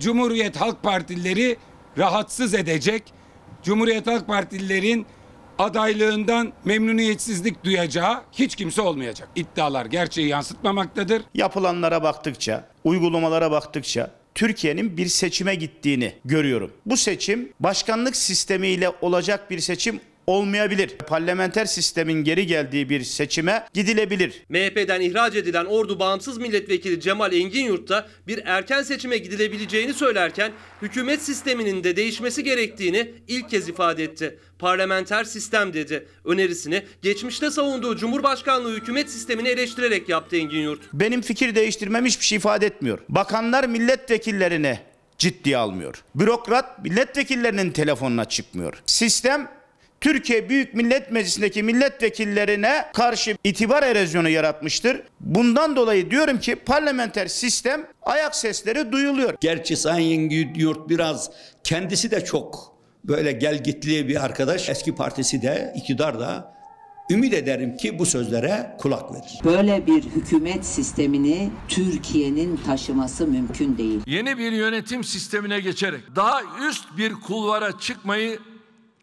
[0.00, 1.56] Cumhuriyet Halk Partilileri
[1.98, 3.02] rahatsız edecek,
[3.62, 5.06] Cumhuriyet Halk Partililerin
[5.58, 9.28] adaylığından memnuniyetsizlik duyacağı hiç kimse olmayacak.
[9.36, 11.22] İddialar gerçeği yansıtmamaktadır.
[11.34, 16.72] Yapılanlara baktıkça, uygulamalara baktıkça Türkiye'nin bir seçime gittiğini görüyorum.
[16.86, 20.88] Bu seçim başkanlık sistemiyle olacak bir seçim olmayabilir.
[20.88, 24.42] Parlamenter sistemin geri geldiği bir seçime gidilebilir.
[24.48, 31.22] MHP'den ihraç edilen Ordu Bağımsız Milletvekili Cemal Engin da bir erken seçime gidilebileceğini söylerken hükümet
[31.22, 34.38] sisteminin de değişmesi gerektiğini ilk kez ifade etti.
[34.58, 36.06] Parlamenter sistem dedi.
[36.24, 40.80] Önerisini geçmişte savunduğu Cumhurbaşkanlığı hükümet sistemini eleştirerek yaptı Engin Yurt.
[40.92, 42.98] Benim fikir değiştirmem hiçbir şey ifade etmiyor.
[43.08, 44.78] Bakanlar milletvekillerini
[45.18, 46.04] ciddiye almıyor.
[46.14, 48.82] Bürokrat milletvekillerinin telefonuna çıkmıyor.
[48.86, 49.57] Sistem
[50.00, 55.02] Türkiye Büyük Millet Meclisi'ndeki milletvekillerine karşı itibar erozyonu yaratmıştır.
[55.20, 59.34] Bundan dolayı diyorum ki parlamenter sistem ayak sesleri duyuluyor.
[59.40, 61.30] Gerçi Sayın Yurt biraz
[61.64, 64.68] kendisi de çok böyle gelgitli bir arkadaş.
[64.68, 66.58] Eski partisi de iktidar da
[67.10, 69.40] Ümit ederim ki bu sözlere kulak verir.
[69.44, 74.00] Böyle bir hükümet sistemini Türkiye'nin taşıması mümkün değil.
[74.06, 78.38] Yeni bir yönetim sistemine geçerek daha üst bir kulvara çıkmayı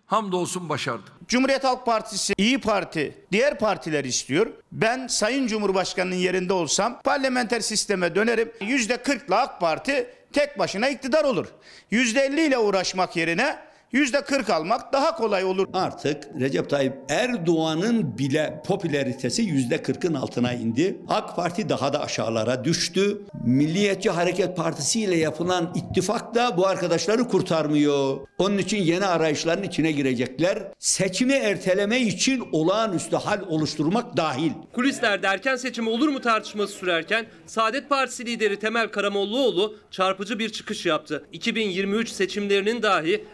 [0.05, 1.11] hamdolsun başardık.
[1.27, 4.47] Cumhuriyet Halk Partisi, İyi Parti, diğer partiler istiyor.
[4.71, 8.51] Ben Sayın Cumhurbaşkanı'nın yerinde olsam parlamenter sisteme dönerim.
[8.61, 11.47] Yüzde kırkla AK Parti tek başına iktidar olur.
[11.91, 13.59] Yüzde elli ile uğraşmak yerine
[13.95, 15.67] yüzde kırk almak daha kolay olur.
[15.73, 20.97] Artık Recep Tayyip Erdoğan'ın bile popülaritesi yüzde kırkın altına indi.
[21.07, 23.21] AK Parti daha da aşağılara düştü.
[23.45, 28.17] Milliyetçi Hareket Partisi ile yapılan ittifak da bu arkadaşları kurtarmıyor.
[28.37, 30.63] Onun için yeni arayışların içine girecekler.
[30.79, 34.51] Seçimi erteleme için olağanüstü hal oluşturmak dahil.
[34.73, 40.85] Kulislerde erken seçim olur mu tartışması sürerken Saadet Partisi lideri Temel Karamollaoğlu çarpıcı bir çıkış
[40.85, 41.25] yaptı.
[41.31, 43.25] 2023 seçimlerinin dahi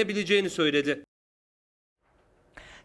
[0.00, 1.04] ertelenebileceğini söyledi.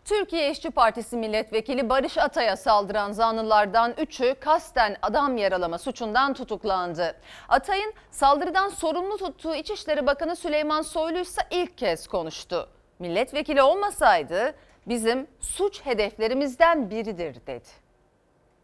[0.06, 7.16] Türkiye İşçi Partisi milletvekili Barış Atay'a saldıran zanlılardan 3'ü kasten adam yaralama suçundan tutuklandı.
[7.50, 12.70] Atay'ın saldırıdan sorumlu tuttuğu İçişleri Bakanı Süleyman Soylu ise ilk kez konuştu.
[13.00, 14.54] Milletvekili olmasaydı
[14.88, 17.70] bizim suç hedeflerimizden biridir dedi.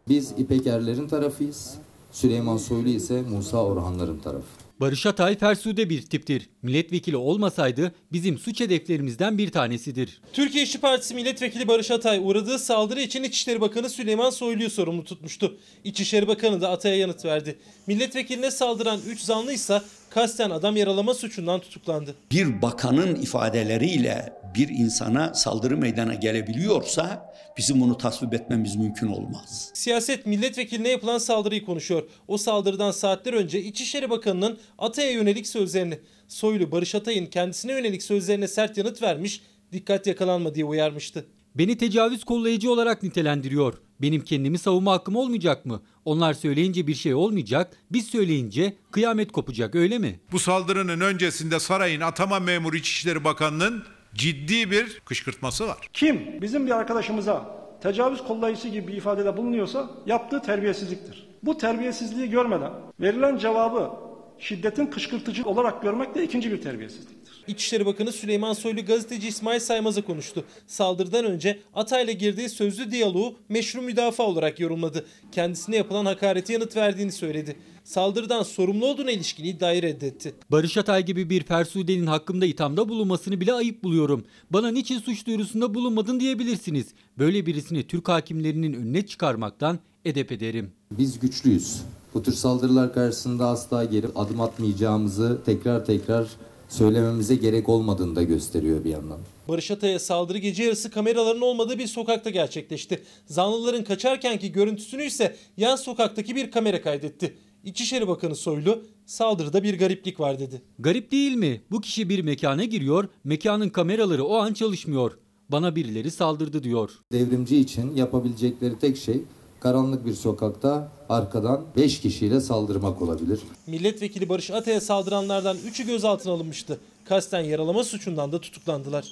[0.07, 1.77] Biz İpekerlerin tarafıyız.
[2.11, 4.60] Süleyman Soylu ise Musa Orhanların tarafı.
[4.81, 6.49] Barış Atay fersude bir tiptir.
[6.61, 10.21] Milletvekili olmasaydı bizim suç hedeflerimizden bir tanesidir.
[10.33, 15.57] Türkiye İşçi Partisi Milletvekili Barış Atay uğradığı saldırı için İçişleri Bakanı Süleyman Soylu'yu sorumlu tutmuştu.
[15.83, 17.59] İçişleri Bakanı da Atay'a yanıt verdi.
[17.87, 22.15] Milletvekiline saldıran 3 zanlı ise kasten adam yaralama suçundan tutuklandı.
[22.31, 29.71] Bir bakanın ifadeleriyle bir insana saldırı meydana gelebiliyorsa bizim bunu tasvip etmemiz mümkün olmaz.
[29.73, 32.09] Siyaset milletvekiline yapılan saldırıyı konuşuyor.
[32.27, 38.47] O saldırıdan saatler önce İçişleri Bakanı'nın Atay'a yönelik sözlerini, Soylu Barış Atay'ın kendisine yönelik sözlerine
[38.47, 41.25] sert yanıt vermiş, dikkat yakalanma diye uyarmıştı.
[41.55, 43.73] Beni tecavüz kollayıcı olarak nitelendiriyor.
[44.01, 45.81] Benim kendimi savunma hakkım olmayacak mı?
[46.05, 50.19] Onlar söyleyince bir şey olmayacak, biz söyleyince kıyamet kopacak öyle mi?
[50.31, 53.83] Bu saldırının öncesinde sarayın atama memuru İçişleri Bakanı'nın
[54.15, 55.77] ciddi bir kışkırtması var.
[55.93, 61.27] Kim bizim bir arkadaşımıza tecavüz kollayıcısı gibi bir ifadede bulunuyorsa yaptığı terbiyesizliktir.
[61.43, 63.91] Bu terbiyesizliği görmeden verilen cevabı
[64.39, 67.20] şiddetin kışkırtıcı olarak görmek de ikinci bir terbiyesizliktir.
[67.47, 70.43] İçişleri Bakanı Süleyman Soylu gazeteci İsmail Saymaz'a konuştu.
[70.67, 75.05] Saldırıdan önce Atay'la girdiği sözlü diyaloğu meşru müdafaa olarak yorumladı.
[75.31, 77.55] Kendisine yapılan hakareti yanıt verdiğini söyledi.
[77.83, 80.33] Saldırıdan sorumlu olduğuna ilişkin iddiayı reddetti.
[80.51, 84.25] Barış Atay gibi bir fersudenin hakkımda ithamda bulunmasını bile ayıp buluyorum.
[84.49, 86.87] Bana niçin suç duyurusunda bulunmadın diyebilirsiniz.
[87.17, 90.71] Böyle birisini Türk hakimlerinin önüne çıkarmaktan edep ederim.
[90.91, 91.81] Biz güçlüyüz.
[92.13, 96.27] Bu tür saldırılar karşısında asla geri adım atmayacağımızı tekrar tekrar
[96.71, 99.19] söylememize gerek olmadığını da gösteriyor bir yandan.
[99.47, 103.03] Barış Atay'a saldırı gece yarısı kameraların olmadığı bir sokakta gerçekleşti.
[103.25, 107.37] Zanlıların kaçarkenki görüntüsünü ise yan sokaktaki bir kamera kaydetti.
[107.63, 110.61] İçişleri Bakanı Soylu saldırıda bir gariplik var dedi.
[110.79, 111.61] Garip değil mi?
[111.71, 115.17] Bu kişi bir mekana giriyor, mekanın kameraları o an çalışmıyor.
[115.49, 116.91] Bana birileri saldırdı diyor.
[117.11, 119.21] Devrimci için yapabilecekleri tek şey
[119.61, 123.41] karanlık bir sokakta arkadan 5 kişiyle saldırmak olabilir.
[123.67, 126.79] Milletvekili Barış Atay'a saldıranlardan 3'ü gözaltına alınmıştı.
[127.05, 129.11] Kasten yaralama suçundan da tutuklandılar.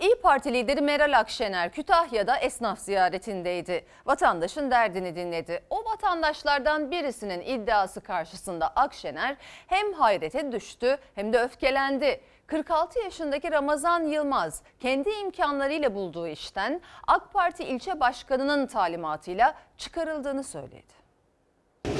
[0.00, 3.84] İyi Parti lideri Meral Akşener Kütahya'da esnaf ziyaretindeydi.
[4.06, 5.62] Vatandaşın derdini dinledi.
[5.70, 9.36] O vatandaşlardan birisinin iddiası karşısında Akşener
[9.66, 12.20] hem hayrete düştü hem de öfkelendi.
[12.46, 21.04] 46 yaşındaki Ramazan Yılmaz kendi imkanlarıyla bulduğu işten AK Parti ilçe başkanının talimatıyla çıkarıldığını söyledi.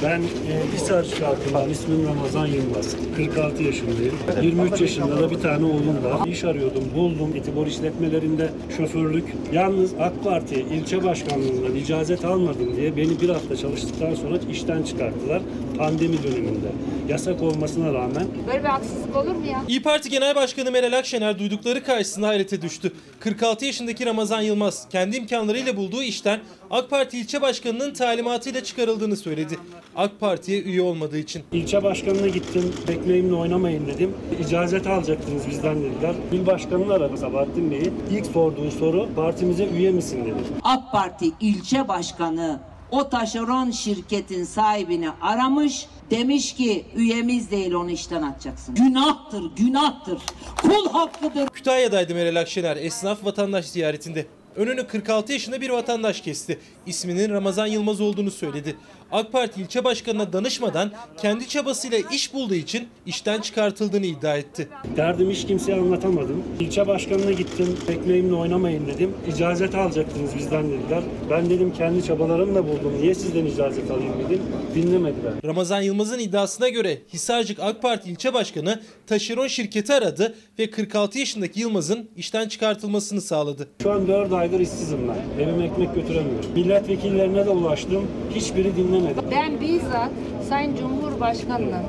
[0.05, 2.97] Ben e, Hisar halkından ismim Ramazan Yılmaz.
[3.17, 4.15] 46 yaşındayım.
[4.43, 6.29] 23 yaşında da bir tane oğlum var.
[6.29, 7.37] İş arıyordum, buldum.
[7.37, 9.25] Etibor işletmelerinde şoförlük.
[9.53, 15.43] Yalnız AK Parti ilçe başkanlığından icazet almadım diye beni bir hafta çalıştıktan sonra işten çıkarttılar.
[15.79, 16.69] Pandemi döneminde.
[17.09, 18.27] Yasak olmasına rağmen.
[18.47, 19.63] Böyle bir haksızlık olur mu ya?
[19.69, 22.93] İyi Parti Genel Başkanı Meral Akşener duydukları karşısında hayrete düştü.
[23.21, 26.41] 46 yaşındaki Ramazan Yılmaz kendi imkanlarıyla bulduğu işten
[26.71, 29.59] AK Parti ilçe başkanının talimatıyla çıkarıldığını söyledi.
[29.97, 31.43] AK Parti'ye üye olmadığı için.
[31.53, 34.15] İlçe başkanına gittim, ekmeğimle oynamayın dedim.
[34.41, 36.15] İcazet alacaktınız bizden dediler.
[36.33, 37.93] İl başkanını aradı Sabahattin Bey'i.
[38.11, 40.35] İlk sorduğu soru partimize üye misin dedi.
[40.63, 45.87] AK Parti ilçe başkanı o taşeron şirketin sahibini aramış.
[46.11, 48.75] Demiş ki üyemiz değil onu işten atacaksın.
[48.75, 50.19] Günahtır, günahtır.
[50.63, 51.49] Kul hakkıdır.
[51.49, 54.27] Kütahya'daydı Meral Akşener esnaf vatandaş ziyaretinde.
[54.57, 56.59] Önünü 46 yaşında bir vatandaş kesti.
[56.87, 58.77] İsminin Ramazan Yılmaz olduğunu söyledi.
[59.13, 64.69] AK Parti ilçe başkanına danışmadan kendi çabasıyla iş bulduğu için işten çıkartıldığını iddia etti.
[64.97, 66.43] Derdim hiç kimseye anlatamadım.
[66.61, 67.77] İlçe başkanına gittim.
[67.89, 69.15] Ekmeğimle oynamayın dedim.
[69.35, 71.03] İcazet alacaktınız bizden dediler.
[71.31, 72.93] Ben dedim kendi çabalarımla buldum.
[73.01, 74.43] Niye sizden icazet alayım dedim.
[74.75, 75.33] Dinlemediler.
[75.45, 81.61] Ramazan Yılmaz'ın iddiasına göre Hisarcık AK Parti ilçe başkanı taşeron şirketi aradı ve 46 yaşındaki
[81.61, 83.69] Yılmaz'ın işten çıkartılmasını sağladı.
[83.83, 85.45] Şu an 4 aydır işsizim ben.
[85.45, 86.51] Evime ekmek götüremiyorum.
[86.55, 88.07] Milletvekillerine de ulaştım.
[88.35, 88.94] Hiçbiri dinlemedi.
[89.31, 90.11] Ben bizzat
[90.49, 91.83] Sayın Cumhurbaşkanı'nın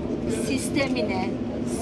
[0.48, 1.26] sistemine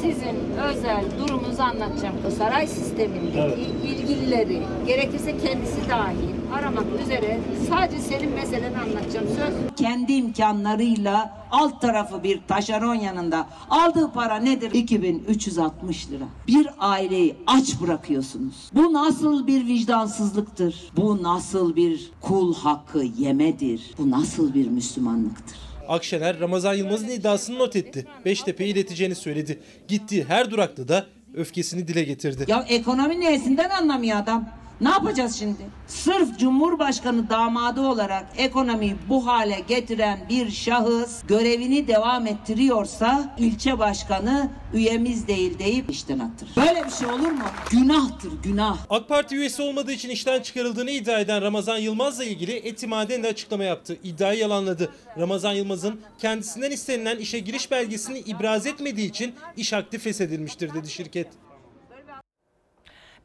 [0.02, 2.16] sizin özel durumunuzu anlatacağım.
[2.28, 3.58] O saray sistemindeki Evet.
[3.86, 9.28] ilgilileri gerekirse kendisi dahil aramak üzere sadece senin meseleni anlatacağım.
[9.28, 14.72] Söz Kendi imkanlarıyla alt tarafı bir taşeron yanında aldığı para nedir?
[14.74, 16.24] 2360 lira.
[16.48, 18.56] Bir aileyi aç bırakıyorsunuz.
[18.76, 20.76] Bu nasıl bir vicdansızlıktır?
[20.98, 23.92] Bu nasıl bir kul hakkı yemedir?
[23.98, 25.58] Bu nasıl bir Müslümanlıktır?
[25.94, 28.06] Akşener Ramazan Yılmaz'ın iddiasını not etti.
[28.26, 29.60] Beştepe'ye ileteceğini söyledi.
[29.88, 32.46] Gittiği her durakta da öfkesini dile getirdi.
[32.48, 34.50] Ya ekonomi neyesinden anlamıyor adam.
[34.84, 35.62] Ne yapacağız şimdi?
[35.88, 44.50] Sırf Cumhurbaşkanı damadı olarak ekonomiyi bu hale getiren bir şahıs görevini devam ettiriyorsa ilçe başkanı
[44.74, 46.52] üyemiz değil deyip işten attırır.
[46.58, 47.44] Böyle bir şey olur mu?
[47.72, 48.78] Günahtır günah.
[48.90, 53.64] AK Parti üyesi olmadığı için işten çıkarıldığını iddia eden Ramazan Yılmaz'la ilgili Etimaden de açıklama
[53.64, 53.98] yaptı.
[54.04, 54.90] İddiayı yalanladı.
[55.18, 61.28] Ramazan Yılmaz'ın kendisinden istenilen işe giriş belgesini ibraz etmediği için iş akdi feshedilmiştir dedi şirket.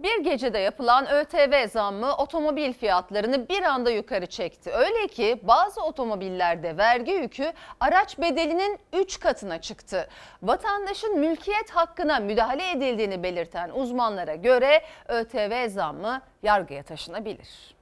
[0.01, 4.71] Bir gecede yapılan ÖTV zammı otomobil fiyatlarını bir anda yukarı çekti.
[4.71, 10.09] Öyle ki bazı otomobillerde vergi yükü araç bedelinin 3 katına çıktı.
[10.43, 17.75] Vatandaşın mülkiyet hakkına müdahale edildiğini belirten uzmanlara göre ÖTV zammı yargıya taşınabilir.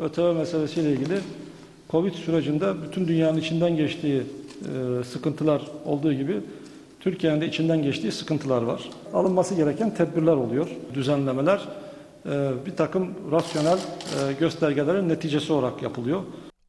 [0.00, 1.20] ÖTV meselesiyle ilgili
[1.90, 6.40] Covid sürecinde bütün dünyanın içinden geçtiği e, sıkıntılar olduğu gibi
[7.02, 8.90] Türkiye'nin de içinden geçtiği sıkıntılar var.
[9.14, 11.68] Alınması gereken tedbirler oluyor, düzenlemeler
[12.26, 16.22] e, bir takım rasyonel e, göstergelerin neticesi olarak yapılıyor.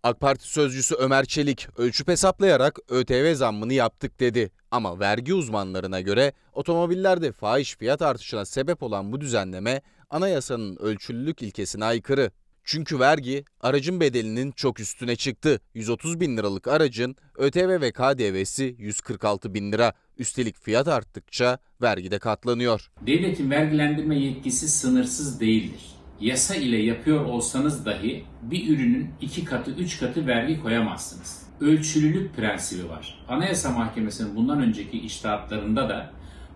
[0.04, 4.52] AK Parti sözcüsü Ömer Çelik ölçüp hesaplayarak ÖTV zammını yaptık dedi.
[4.72, 11.86] Ama vergi uzmanlarına göre otomobillerde fahiş fiyat artışına sebep olan bu düzenleme anayasanın ölçülülük ilkesine
[11.86, 12.32] aykırı.
[12.64, 15.60] Çünkü vergi aracın bedelinin çok üstüne çıktı.
[15.74, 19.94] 130 bin liralık aracın ÖTV ve KDV'si 146 bin lira.
[20.18, 22.92] Üstelik fiyat arttıkça vergi de katlanıyor.
[23.08, 25.82] Devletin vergilendirme yetkisi sınırsız değildir.
[26.22, 31.44] Yasa ile yapıyor olsanız dahi bir ürünün iki katı, üç katı vergi koyamazsınız.
[31.62, 33.26] Ölçülülük prensibi var.
[33.28, 36.14] Anayasa Mahkemesi'nin bundan önceki iştahatlarında da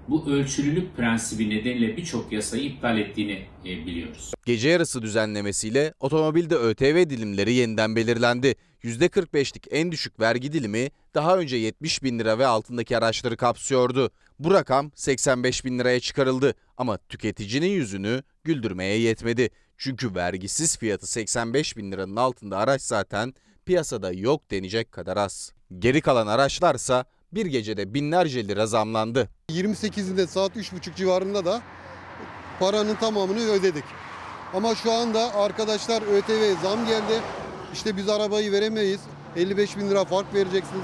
[0.10, 4.34] bu ölçülülük prensibi nedeniyle birçok yasayı iptal ettiğini e, biliyoruz.
[4.46, 8.56] Gece yarısı düzenlemesiyle otomobilde ÖTV dilimleri yeniden belirlendi.
[8.84, 14.12] %45'lik en düşük vergi dilimi daha önce 70 bin lira ve altındaki araçları kapsıyordu.
[14.40, 19.50] Bu rakam 85 bin liraya çıkarıldı ama tüketicinin yüzünü güldürmeye yetmedi.
[19.78, 23.34] Çünkü vergisiz fiyatı 85 bin liranın altında araç zaten
[23.66, 25.52] piyasada yok denecek kadar az.
[25.80, 29.30] Geri kalan araçlarsa bir gecede binlerce lira zamlandı.
[29.50, 31.62] 28'inde saat 3.30 civarında da
[32.60, 33.84] paranın tamamını ödedik.
[34.54, 37.22] Ama şu anda arkadaşlar ÖTV zam geldi.
[37.74, 39.00] İşte biz arabayı veremeyiz.
[39.36, 40.84] 55 bin lira fark vereceksiniz.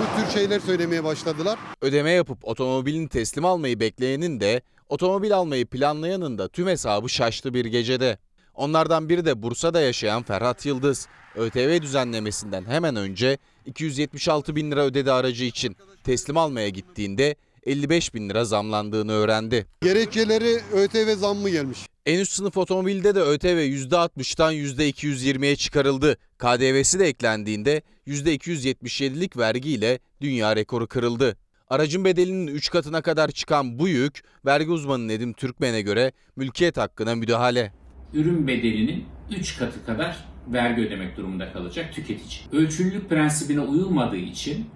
[0.00, 1.58] Bu tür şeyler söylemeye başladılar.
[1.82, 7.64] Ödeme yapıp otomobilini teslim almayı bekleyenin de otomobil almayı planlayanın da tüm hesabı şaştı bir
[7.64, 8.18] gecede.
[8.54, 11.08] Onlardan biri de Bursa'da yaşayan Ferhat Yıldız.
[11.36, 15.76] ÖTV düzenlemesinden hemen önce 276 bin lira ödedi aracı için.
[16.04, 19.66] Teslim almaya gittiğinde 55 bin lira zamlandığını öğrendi.
[19.82, 21.86] Gerekçeleri ÖTV zammı gelmiş.
[22.06, 26.16] En üst sınıf otomobilde de ÖTV %60'tan %220'ye çıkarıldı.
[26.38, 31.36] KDV'si de eklendiğinde %277'lik vergiyle dünya rekoru kırıldı.
[31.68, 37.14] Aracın bedelinin 3 katına kadar çıkan bu yük, vergi uzmanı Nedim Türkmen'e göre mülkiyet hakkına
[37.14, 37.72] müdahale.
[38.14, 42.40] Ürün bedelinin 3 katı kadar vergi ödemek durumunda kalacak tüketici.
[42.52, 44.66] Ölçülülük prensibine uyulmadığı için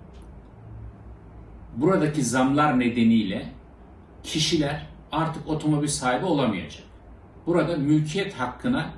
[1.76, 3.52] buradaki zamlar nedeniyle
[4.22, 6.86] kişiler artık otomobil sahibi olamayacak.
[7.46, 8.90] Burada mülkiyet hakkına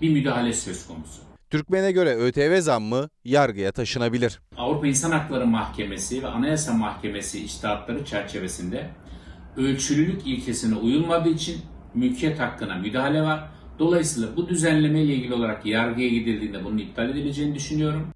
[0.00, 1.22] bir müdahale söz konusu.
[1.50, 4.40] Türkmen'e göre ÖTV zammı yargıya taşınabilir.
[4.56, 8.90] Avrupa İnsan Hakları Mahkemesi ve Anayasa Mahkemesi içtihatları çerçevesinde
[9.56, 11.60] ölçülülük ilkesine uyulmadığı için
[11.94, 13.48] mülkiyet hakkına müdahale var.
[13.78, 18.08] Dolayısıyla bu düzenleme ile ilgili olarak yargıya gidildiğinde bunun iptal edileceğini düşünüyorum.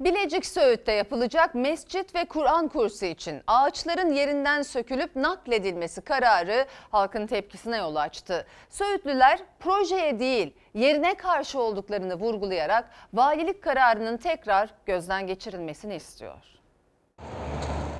[0.00, 7.76] Bilecik Söğüt'te yapılacak mescit ve Kur'an kursu için ağaçların yerinden sökülüp nakledilmesi kararı halkın tepkisine
[7.76, 8.46] yol açtı.
[8.70, 16.42] Söğütlüler projeye değil yerine karşı olduklarını vurgulayarak valilik kararının tekrar gözden geçirilmesini istiyor.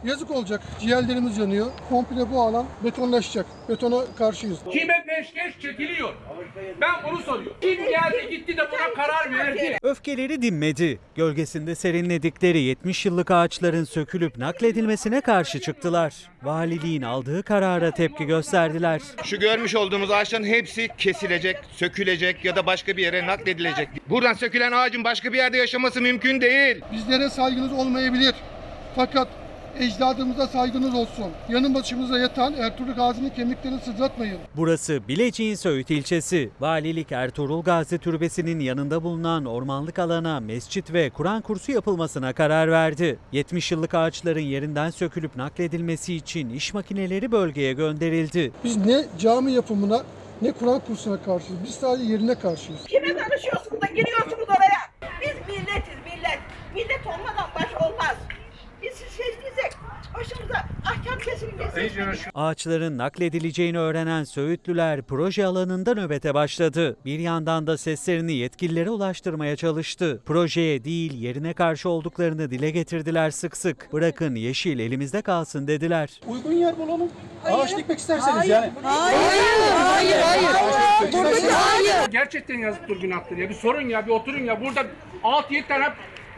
[0.05, 0.63] Yazık olacak.
[0.81, 1.67] Ciğerlerimiz yanıyor.
[1.89, 3.47] Komple bu alan betonlaşacak.
[3.69, 4.59] Betona karşıyız.
[4.73, 6.15] Kime peşkeş çekiliyor?
[6.81, 7.57] Ben onu soruyorum.
[7.61, 9.79] Kim geldi gitti de buna karar verdi?
[9.83, 10.99] Öfkeleri dinmedi.
[11.15, 16.15] Gölgesinde serinledikleri 70 yıllık ağaçların sökülüp nakledilmesine karşı çıktılar.
[16.43, 19.01] Valiliğin aldığı karara tepki gösterdiler.
[19.25, 23.89] Şu görmüş olduğumuz ağaçların hepsi kesilecek, sökülecek ya da başka bir yere nakledilecek.
[24.11, 26.81] Buradan sökülen ağacın başka bir yerde yaşaması mümkün değil.
[26.93, 28.35] Bizlere saygınız olmayabilir.
[28.97, 29.29] Fakat
[29.79, 31.25] ecdadımıza saygınız olsun.
[31.49, 34.39] Yanı başımıza yatan Ertuğrul Gazi'nin kemiklerini sızlatmayın.
[34.57, 36.51] Burası Bilecik'in Söğüt ilçesi.
[36.61, 43.19] Valilik Ertuğrul Gazi Türbesi'nin yanında bulunan ormanlık alana mescit ve Kur'an kursu yapılmasına karar verdi.
[43.33, 48.53] 70 yıllık ağaçların yerinden sökülüp nakledilmesi için iş makineleri bölgeye gönderildi.
[48.65, 50.03] Biz ne cami yapımına
[50.43, 51.59] ne Kur'an kursuna karşıyız.
[51.67, 52.85] Biz sadece yerine karşıyız.
[52.85, 55.11] Kime danışıyorsunuz da giriyorsunuz oraya?
[55.23, 56.39] Biz milletiz millet.
[56.75, 58.17] Millet olmadan baş olmaz.
[60.15, 60.55] Başımıza
[60.85, 62.31] ahkam kesilmesin.
[62.35, 66.97] Ağaçların nakledileceğini öğrenen Söğütlüler proje alanında nöbete başladı.
[67.05, 70.23] Bir yandan da seslerini yetkililere ulaştırmaya çalıştı.
[70.27, 73.93] Projeye değil yerine karşı olduklarını dile getirdiler sık sık.
[73.93, 76.21] Bırakın yeşil elimizde kalsın dediler.
[76.27, 77.09] Uygun yer bulalım.
[77.45, 78.73] Ağaç dikmek isterseniz yani.
[78.83, 79.19] Hayır,
[79.73, 81.13] hayır, hayır.
[81.13, 82.11] Buradaki hayır.
[82.13, 83.49] Gerçekten yazıktır günahtır ya.
[83.49, 84.61] Bir sorun ya bir oturun ya.
[84.61, 84.87] Burada
[85.25, 85.89] 6-7 tane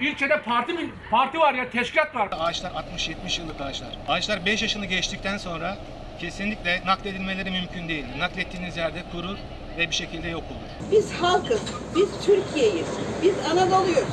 [0.01, 2.29] ilçede parti mi parti var ya teşkilat var.
[2.33, 3.89] Ağaçlar 60-70 yıllık ağaçlar.
[4.09, 5.77] Ağaçlar 5 yaşını geçtikten sonra
[6.21, 8.05] kesinlikle nakledilmeleri mümkün değil.
[8.19, 9.37] Naklettiğiniz yerde kurur
[9.79, 10.91] ve bir şekilde yok olur.
[10.93, 11.61] Biz halkız,
[11.97, 12.87] biz Türkiye'yiz,
[13.23, 14.09] biz Anadolu'yuz,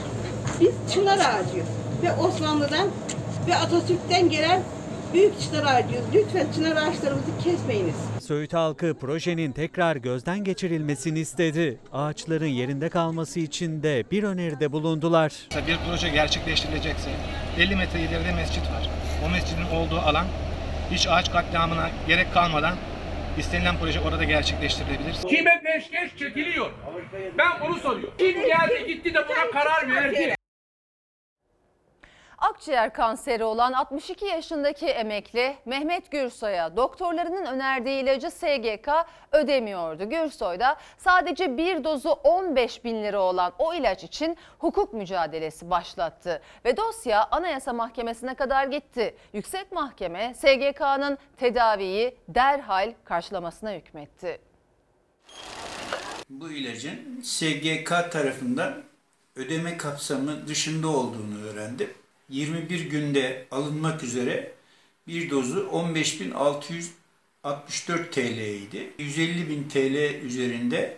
[0.61, 1.67] biz çınar ağacıyız.
[2.03, 2.87] Ve Osmanlı'dan
[3.47, 4.63] ve Atatürk'ten gelen
[5.13, 6.05] büyük çınar ağacıyız.
[6.13, 8.12] Lütfen çınar ağaçlarımızı kesmeyiniz.
[8.23, 11.79] Söğüt halkı projenin tekrar gözden geçirilmesini istedi.
[11.93, 15.33] Ağaçların yerinde kalması için de bir öneride bulundular.
[15.67, 17.09] Bir proje gerçekleştirilecekse
[17.59, 18.89] 50 metre ileride mescit var.
[19.27, 20.25] O mescidin olduğu alan
[20.91, 22.75] hiç ağaç katliamına gerek kalmadan
[23.37, 25.15] istenilen proje orada gerçekleştirilebilir.
[25.29, 26.71] Kime peşkeş çekiliyor?
[27.37, 28.13] Ben onu soruyorum.
[28.17, 30.35] Kim geldi gitti de buna karar verdi?
[32.43, 38.89] Akciğer kanseri olan 62 yaşındaki emekli Mehmet Gürsoy'a doktorlarının önerdiği ilacı SGK
[39.31, 40.09] ödemiyordu.
[40.09, 46.41] Gürsoy da sadece bir dozu 15 bin lira olan o ilaç için hukuk mücadelesi başlattı.
[46.65, 49.15] Ve dosya Anayasa Mahkemesi'ne kadar gitti.
[49.33, 54.39] Yüksek Mahkeme SGK'nın tedaviyi derhal karşılamasına hükmetti.
[56.29, 58.73] Bu ilacın SGK tarafından
[59.35, 62.02] ödeme kapsamı dışında olduğunu öğrendim.
[62.33, 64.51] 21 günde alınmak üzere
[65.07, 68.93] bir dozu 15.664 TL idi.
[68.99, 70.97] 150.000 TL üzerinde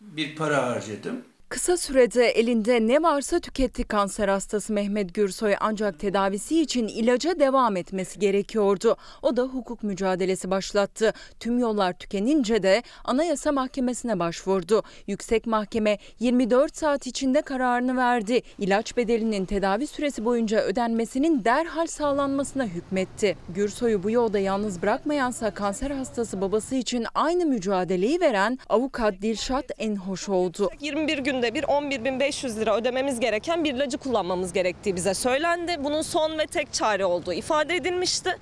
[0.00, 1.24] bir para harcadım.
[1.56, 7.76] Kısa sürede elinde ne varsa tüketti kanser hastası Mehmet Gürsoy ancak tedavisi için ilaca devam
[7.76, 8.96] etmesi gerekiyordu.
[9.22, 11.12] O da hukuk mücadelesi başlattı.
[11.40, 14.82] Tüm yollar tükenince de Anayasa Mahkemesi'ne başvurdu.
[15.06, 18.42] Yüksek Mahkeme 24 saat içinde kararını verdi.
[18.58, 23.36] İlaç bedelinin tedavi süresi boyunca ödenmesinin derhal sağlanmasına hükmetti.
[23.48, 30.28] Gürsoy'u bu yolda yalnız bırakmayansa kanser hastası babası için aynı mücadeleyi veren avukat Dilşat Enhoş
[30.28, 30.70] oldu.
[30.80, 35.76] 21 günde bir 11.500 lira ödememiz gereken bir ilacı kullanmamız gerektiği bize söylendi.
[35.84, 38.36] Bunun son ve tek çare olduğu ifade edilmişti.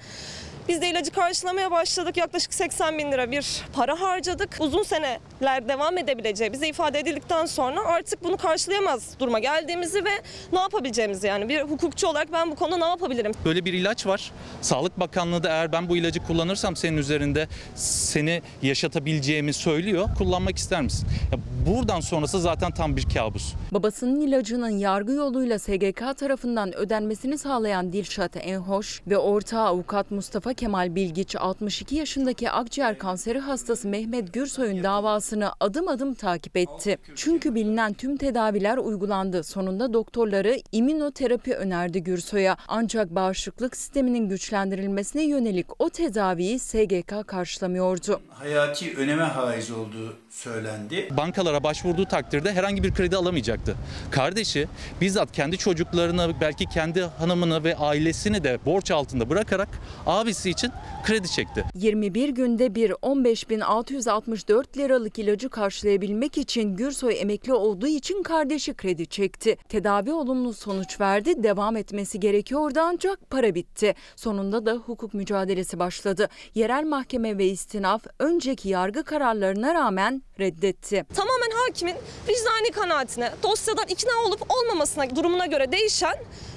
[0.68, 2.16] Biz de ilacı karşılamaya başladık.
[2.16, 4.56] Yaklaşık 80 bin lira bir para harcadık.
[4.60, 10.10] Uzun seneler devam edebileceği bize ifade edildikten sonra artık bunu karşılayamaz duruma geldiğimizi ve
[10.52, 13.32] ne yapabileceğimizi yani bir hukukçu olarak ben bu konuda ne yapabilirim?
[13.44, 14.30] Böyle bir ilaç var.
[14.60, 20.08] Sağlık Bakanlığı da eğer ben bu ilacı kullanırsam senin üzerinde seni yaşatabileceğimi söylüyor.
[20.18, 21.08] Kullanmak ister misin?
[21.32, 23.54] Ya buradan sonrası zaten tam bir kabus.
[23.72, 30.94] Babasının ilacının yargı yoluyla SGK tarafından ödenmesini sağlayan Dilşat Enhoş ve ortağı avukat Mustafa Kemal
[30.94, 36.98] Bilgiç 62 yaşındaki akciğer kanseri hastası Mehmet Gürsoy'un davasını adım adım takip etti.
[37.14, 39.44] Çünkü bilinen tüm tedaviler uygulandı.
[39.44, 42.56] Sonunda doktorları immünoterapi önerdi Gürsoy'a.
[42.68, 48.20] Ancak bağışıklık sisteminin güçlendirilmesine yönelik o tedaviyi SGK karşılamıyordu.
[48.28, 51.08] Hayati öneme haiz olduğu söylendi.
[51.16, 53.76] Bankalar borçlara başvurduğu takdirde herhangi bir kredi alamayacaktı.
[54.10, 54.68] Kardeşi
[55.00, 59.68] bizzat kendi çocuklarını belki kendi hanımını ve ailesini de borç altında bırakarak
[60.06, 60.70] abisi için
[61.04, 61.64] kredi çekti.
[61.74, 69.56] 21 günde bir 15.664 liralık ilacı karşılayabilmek için Gürsoy emekli olduğu için kardeşi kredi çekti.
[69.68, 73.94] Tedavi olumlu sonuç verdi, devam etmesi gerekiyordu ancak para bitti.
[74.16, 76.28] Sonunda da hukuk mücadelesi başladı.
[76.54, 81.04] Yerel mahkeme ve istinaf önceki yargı kararlarına rağmen reddetti.
[81.14, 81.96] Tamamen hakimin
[82.28, 86.14] vicdani kanaatine, dosyadan ikna olup olmamasına durumuna göre değişen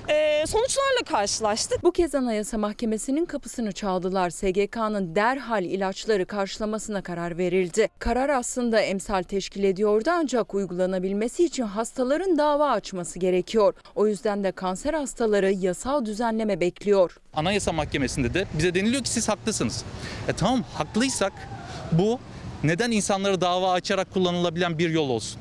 [0.10, 1.84] e, sonuçlarla karşılaştık.
[1.84, 4.30] Bu kez Anayasa Mahkemesi'nin kapısını çaldılar.
[4.30, 7.90] SGK'nın derhal ilaçları karşılamasına karar verildi.
[8.00, 13.74] Karar aslında emsal teşkil ediyordu ancak uygulanabilmesi için hastaların dava açması gerekiyor.
[13.96, 17.18] O yüzden de kanser hastaları yasal düzenleme bekliyor.
[17.34, 19.84] Anayasa Mahkemesi'nde de bize deniliyor ki siz haklısınız.
[20.28, 21.34] E tamam haklıysak
[21.92, 22.20] bu
[22.64, 25.40] neden insanları dava açarak kullanılabilen bir yol olsun?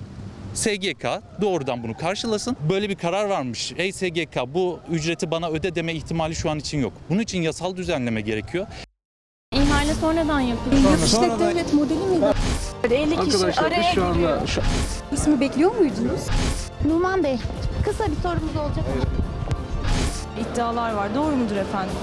[0.55, 1.05] SGK
[1.41, 2.57] doğrudan bunu karşılasın.
[2.71, 3.73] Böyle bir karar varmış.
[3.77, 6.93] Ey SGK bu ücreti bana öde deme ihtimali şu an için yok.
[7.11, 8.67] Bunun için yasal düzenleme gerekiyor.
[9.55, 10.77] İhale sonradan yapıldı.
[11.07, 12.27] Sonradan- devlet modeli miydi?
[12.91, 14.41] 50 kişi araya giriyor.
[15.13, 16.21] İsmi bekliyor muydunuz?
[16.85, 17.37] Numan Bey,
[17.85, 18.85] kısa bir sorumuz olacak.
[20.41, 21.15] İddialar var.
[21.15, 21.95] Doğru mudur efendim?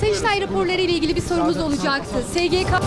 [0.00, 2.14] Sayıştay raporları ile ilgili bir sorumuz olacaktı.
[2.32, 2.80] SGK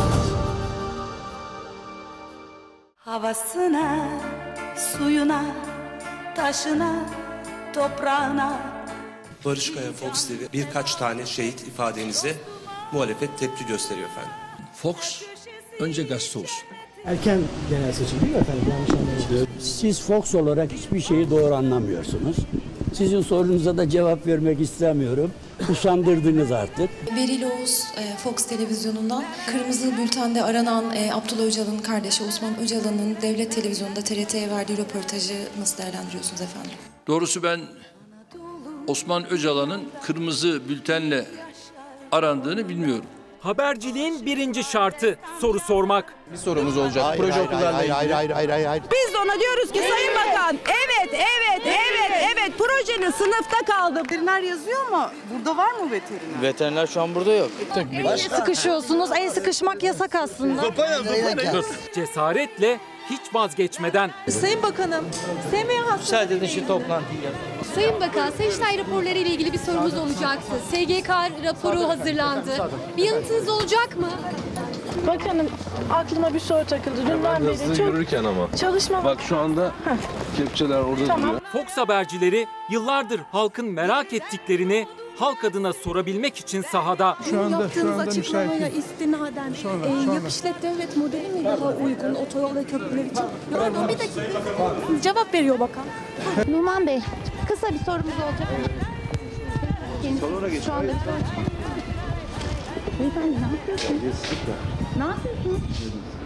[3.16, 4.08] Havasına,
[4.76, 5.46] suyuna,
[6.36, 7.06] taşına,
[7.74, 8.60] toprağına.
[9.46, 12.36] Barış Kaya Fox TV birkaç tane şehit ifadenize
[12.92, 14.32] muhalefet tepki gösteriyor efendim.
[14.74, 15.22] Fox
[15.80, 16.64] önce gazete olsun.
[17.06, 17.40] Erken
[17.70, 18.64] genel seçim değil mi efendim?
[18.70, 19.48] Yanlış anlamadım.
[19.60, 22.36] Siz Fox olarak hiçbir şeyi doğru anlamıyorsunuz.
[22.98, 25.32] Sizin sorunuza da cevap vermek istemiyorum.
[25.72, 26.90] Usandırdınız artık.
[27.16, 33.52] Beril Oğuz e, Fox televizyonundan Kırmızı Bülten'de aranan e, Abdullah Öcalan'ın kardeşi Osman Öcalan'ın devlet
[33.52, 36.72] televizyonunda TRT'ye verdiği röportajı nasıl değerlendiriyorsunuz efendim?
[37.08, 37.60] Doğrusu ben
[38.88, 41.26] Osman Öcalan'ın kırmızı bültenle
[42.12, 43.06] arandığını bilmiyorum.
[43.46, 46.14] Haberciliğin birinci şartı soru sormak.
[46.32, 47.06] Bir sorumuz olacak.
[47.06, 47.94] Hayır, Proje hayır, okullarla hayır, ilgili.
[47.94, 48.84] hayır, hayır, hayır, hayır, hayır.
[48.84, 54.00] Biz de ona diyoruz ki Sayın Bakan evet evet evet evet projenin sınıfta kaldı.
[54.04, 56.42] Veteriner yazıyor ama burada var mı veteriner?
[56.42, 57.52] Veteriner şu an burada yok.
[57.94, 59.10] el sıkışıyorsunuz.
[59.12, 60.62] El sıkışmak yasak aslında.
[61.96, 62.80] Cesaretle
[63.10, 64.12] hiç vazgeçmeden.
[64.30, 65.06] Sayın Bakanım,
[65.52, 65.98] SMH hastalığı...
[65.98, 67.20] Müsaade edin şu toplantıyı.
[67.76, 70.52] Sayın Bakan, Sayıştay raporları ile ilgili bir sorumuz olacaktı.
[70.70, 71.10] SGK
[71.44, 72.70] raporu hazırlandı.
[72.98, 74.10] Bir yanıtınız olacak mı?
[75.08, 75.48] Bakanım
[75.94, 77.02] aklıma bir soru takıldı.
[77.08, 78.48] Dünden beri çok yürürken ama.
[78.60, 79.04] çalışma...
[79.04, 79.72] Bak şu anda
[80.38, 81.40] kepçeler orada Tamam.
[81.52, 84.88] Fox habercileri yıllardır halkın merak ettiklerini
[85.20, 87.18] halk adına sorabilmek için sahada.
[87.52, 93.24] Yaptığınız açıklamaya istinaden e, yap işlet devlet modeli mi daha uygun otoyol ve köprüler için?
[93.54, 94.22] Pardon bir dakika.
[95.02, 95.84] Cevap veriyor bakan.
[96.48, 97.00] Numan Bey,
[97.48, 98.48] kısa bir sorumuz olacak.
[100.04, 100.94] Kendisi şu anda
[103.00, 104.02] Beyefendi ne yapıyorsunuz?
[104.98, 105.62] Ne yapıyorsunuz?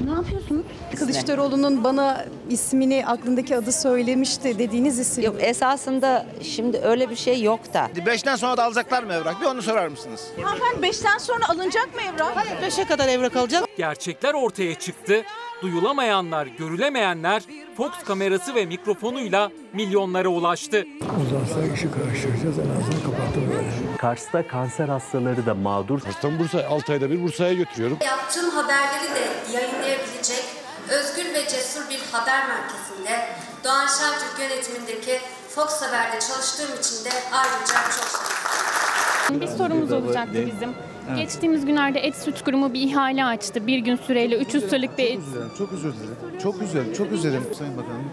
[0.06, 0.66] Ne yapıyorsunuz?
[1.00, 5.24] Kılıçdaroğlu'nun bana ismini aklındaki adı söylemişti dediğiniz isim.
[5.24, 7.90] Yok esasında şimdi öyle bir şey yok da.
[8.06, 9.42] Beşten sonra da alacaklar mı evrak?
[9.42, 10.28] Bir onu sorar mısınız?
[10.44, 12.32] Hanımefendi beşten sonra alınacak mı evrak?
[12.36, 13.64] Hayır, beşe kadar evrak alacak.
[13.78, 15.24] Gerçekler ortaya çıktı.
[15.62, 17.44] Duyulamayanlar, görülemeyenler
[17.78, 20.86] Fox kamerası ve mikrofonuyla milyonlara ulaştı.
[21.28, 23.89] Uzarsa işi karıştıracağız en azından kapattım böyle.
[24.00, 26.02] Kars'ta kanser hastaları da mağdur.
[26.02, 27.98] Kars'tan Bursa, 6 ayda bir Bursa'ya götürüyorum.
[28.06, 30.44] Yaptığım haberleri de yayınlayabilecek
[30.90, 33.28] özgür ve cesur bir haber merkezinde
[33.64, 35.20] Doğan Şentürk yönetimindeki
[35.50, 39.42] Fox Haber'de çalıştığım için de ayrıca çok şanslıyım.
[39.42, 40.74] Bir sorumuz olacaktı bizim.
[41.16, 43.68] Geçtiğimiz günlerde Et Süt Kurumu bir ihale açtı.
[43.68, 45.20] Bir gün süreyle 300 liralık bir et.
[45.58, 46.40] Çok özür dilerim.
[46.44, 46.94] Çok üzüldüm.
[46.94, 48.12] Çok üzüldüm Sayın Bakanım.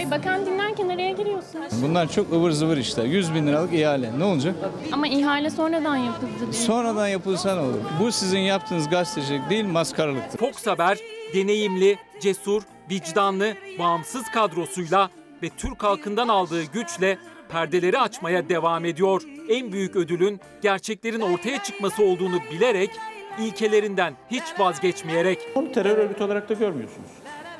[0.00, 1.82] Ay bakan dinlerken araya giriyorsunuz.
[1.82, 3.04] Bunlar çok ıvır zıvır işler.
[3.04, 4.18] 100 bin liralık ihale.
[4.18, 4.54] Ne olacak?
[4.92, 6.52] Ama ihale sonradan yapıldı diyor.
[6.52, 7.80] Sonradan yapılsa ne olur?
[8.00, 10.38] Bu sizin yaptığınız gazetecilik değil maskaralıktır.
[10.38, 10.98] Fox Haber
[11.34, 15.10] deneyimli, cesur, vicdanlı, bağımsız kadrosuyla
[15.42, 19.22] ve Türk halkından aldığı güçle perdeleri açmaya devam ediyor.
[19.48, 22.90] En büyük ödülün gerçeklerin ortaya çıkması olduğunu bilerek
[23.38, 27.10] ilkelerinden hiç vazgeçmeyerek Onu terör örgütü olarak da görmüyorsunuz.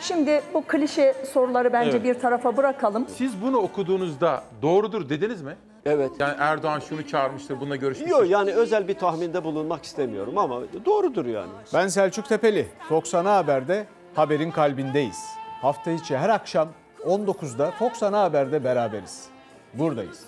[0.00, 2.04] Şimdi bu klişe soruları bence Evet.
[2.04, 3.06] bir tarafa bırakalım.
[3.16, 5.56] Siz bunu okuduğunuzda doğrudur dediniz mi?
[5.86, 6.10] Evet.
[6.18, 8.16] Yani Erdoğan şunu çağırmıştır, bununla görüşmüştür.
[8.16, 11.50] Yok yani özel bir tahminde bulunmak istemiyorum ama doğrudur yani.
[11.74, 12.68] Ben Selçuk Tepeli.
[12.88, 15.24] Fox Ana Haber'de haberin kalbindeyiz.
[15.62, 16.68] Hafta içi her akşam
[17.06, 19.24] 19'da Fox Ana Haber'de beraberiz.
[19.74, 20.24] Buradayız.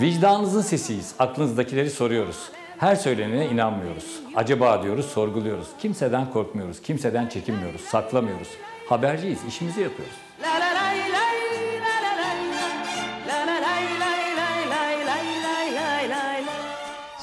[0.00, 1.14] Vicdanınızın sesiyiz.
[1.18, 2.50] Aklınızdakileri soruyoruz.
[2.78, 4.20] Her söylenene inanmıyoruz.
[4.36, 5.68] Acaba diyoruz, sorguluyoruz.
[5.78, 8.48] Kimseden korkmuyoruz, kimseden çekinmiyoruz, saklamıyoruz.
[8.90, 10.14] Haberciyiz, işimizi yapıyoruz.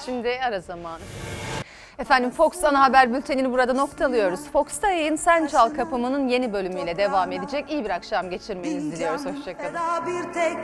[0.06, 1.04] Şimdi ara zamanı.
[2.00, 4.40] Efendim Fox ana haber bültenini burada noktalıyoruz.
[4.54, 7.66] Fox'ta yayın Sen Çal Kapımı'nın yeni bölümüyle devam edecek.
[7.70, 9.26] İyi bir akşam geçirmenizi diliyoruz.
[9.26, 10.08] Hoşçakalın.
[10.08, 10.58] bir tek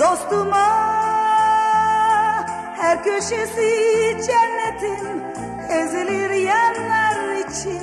[0.00, 0.66] dostuma
[2.76, 5.22] her köşesi cennetin
[5.70, 7.72] ezilir yerler için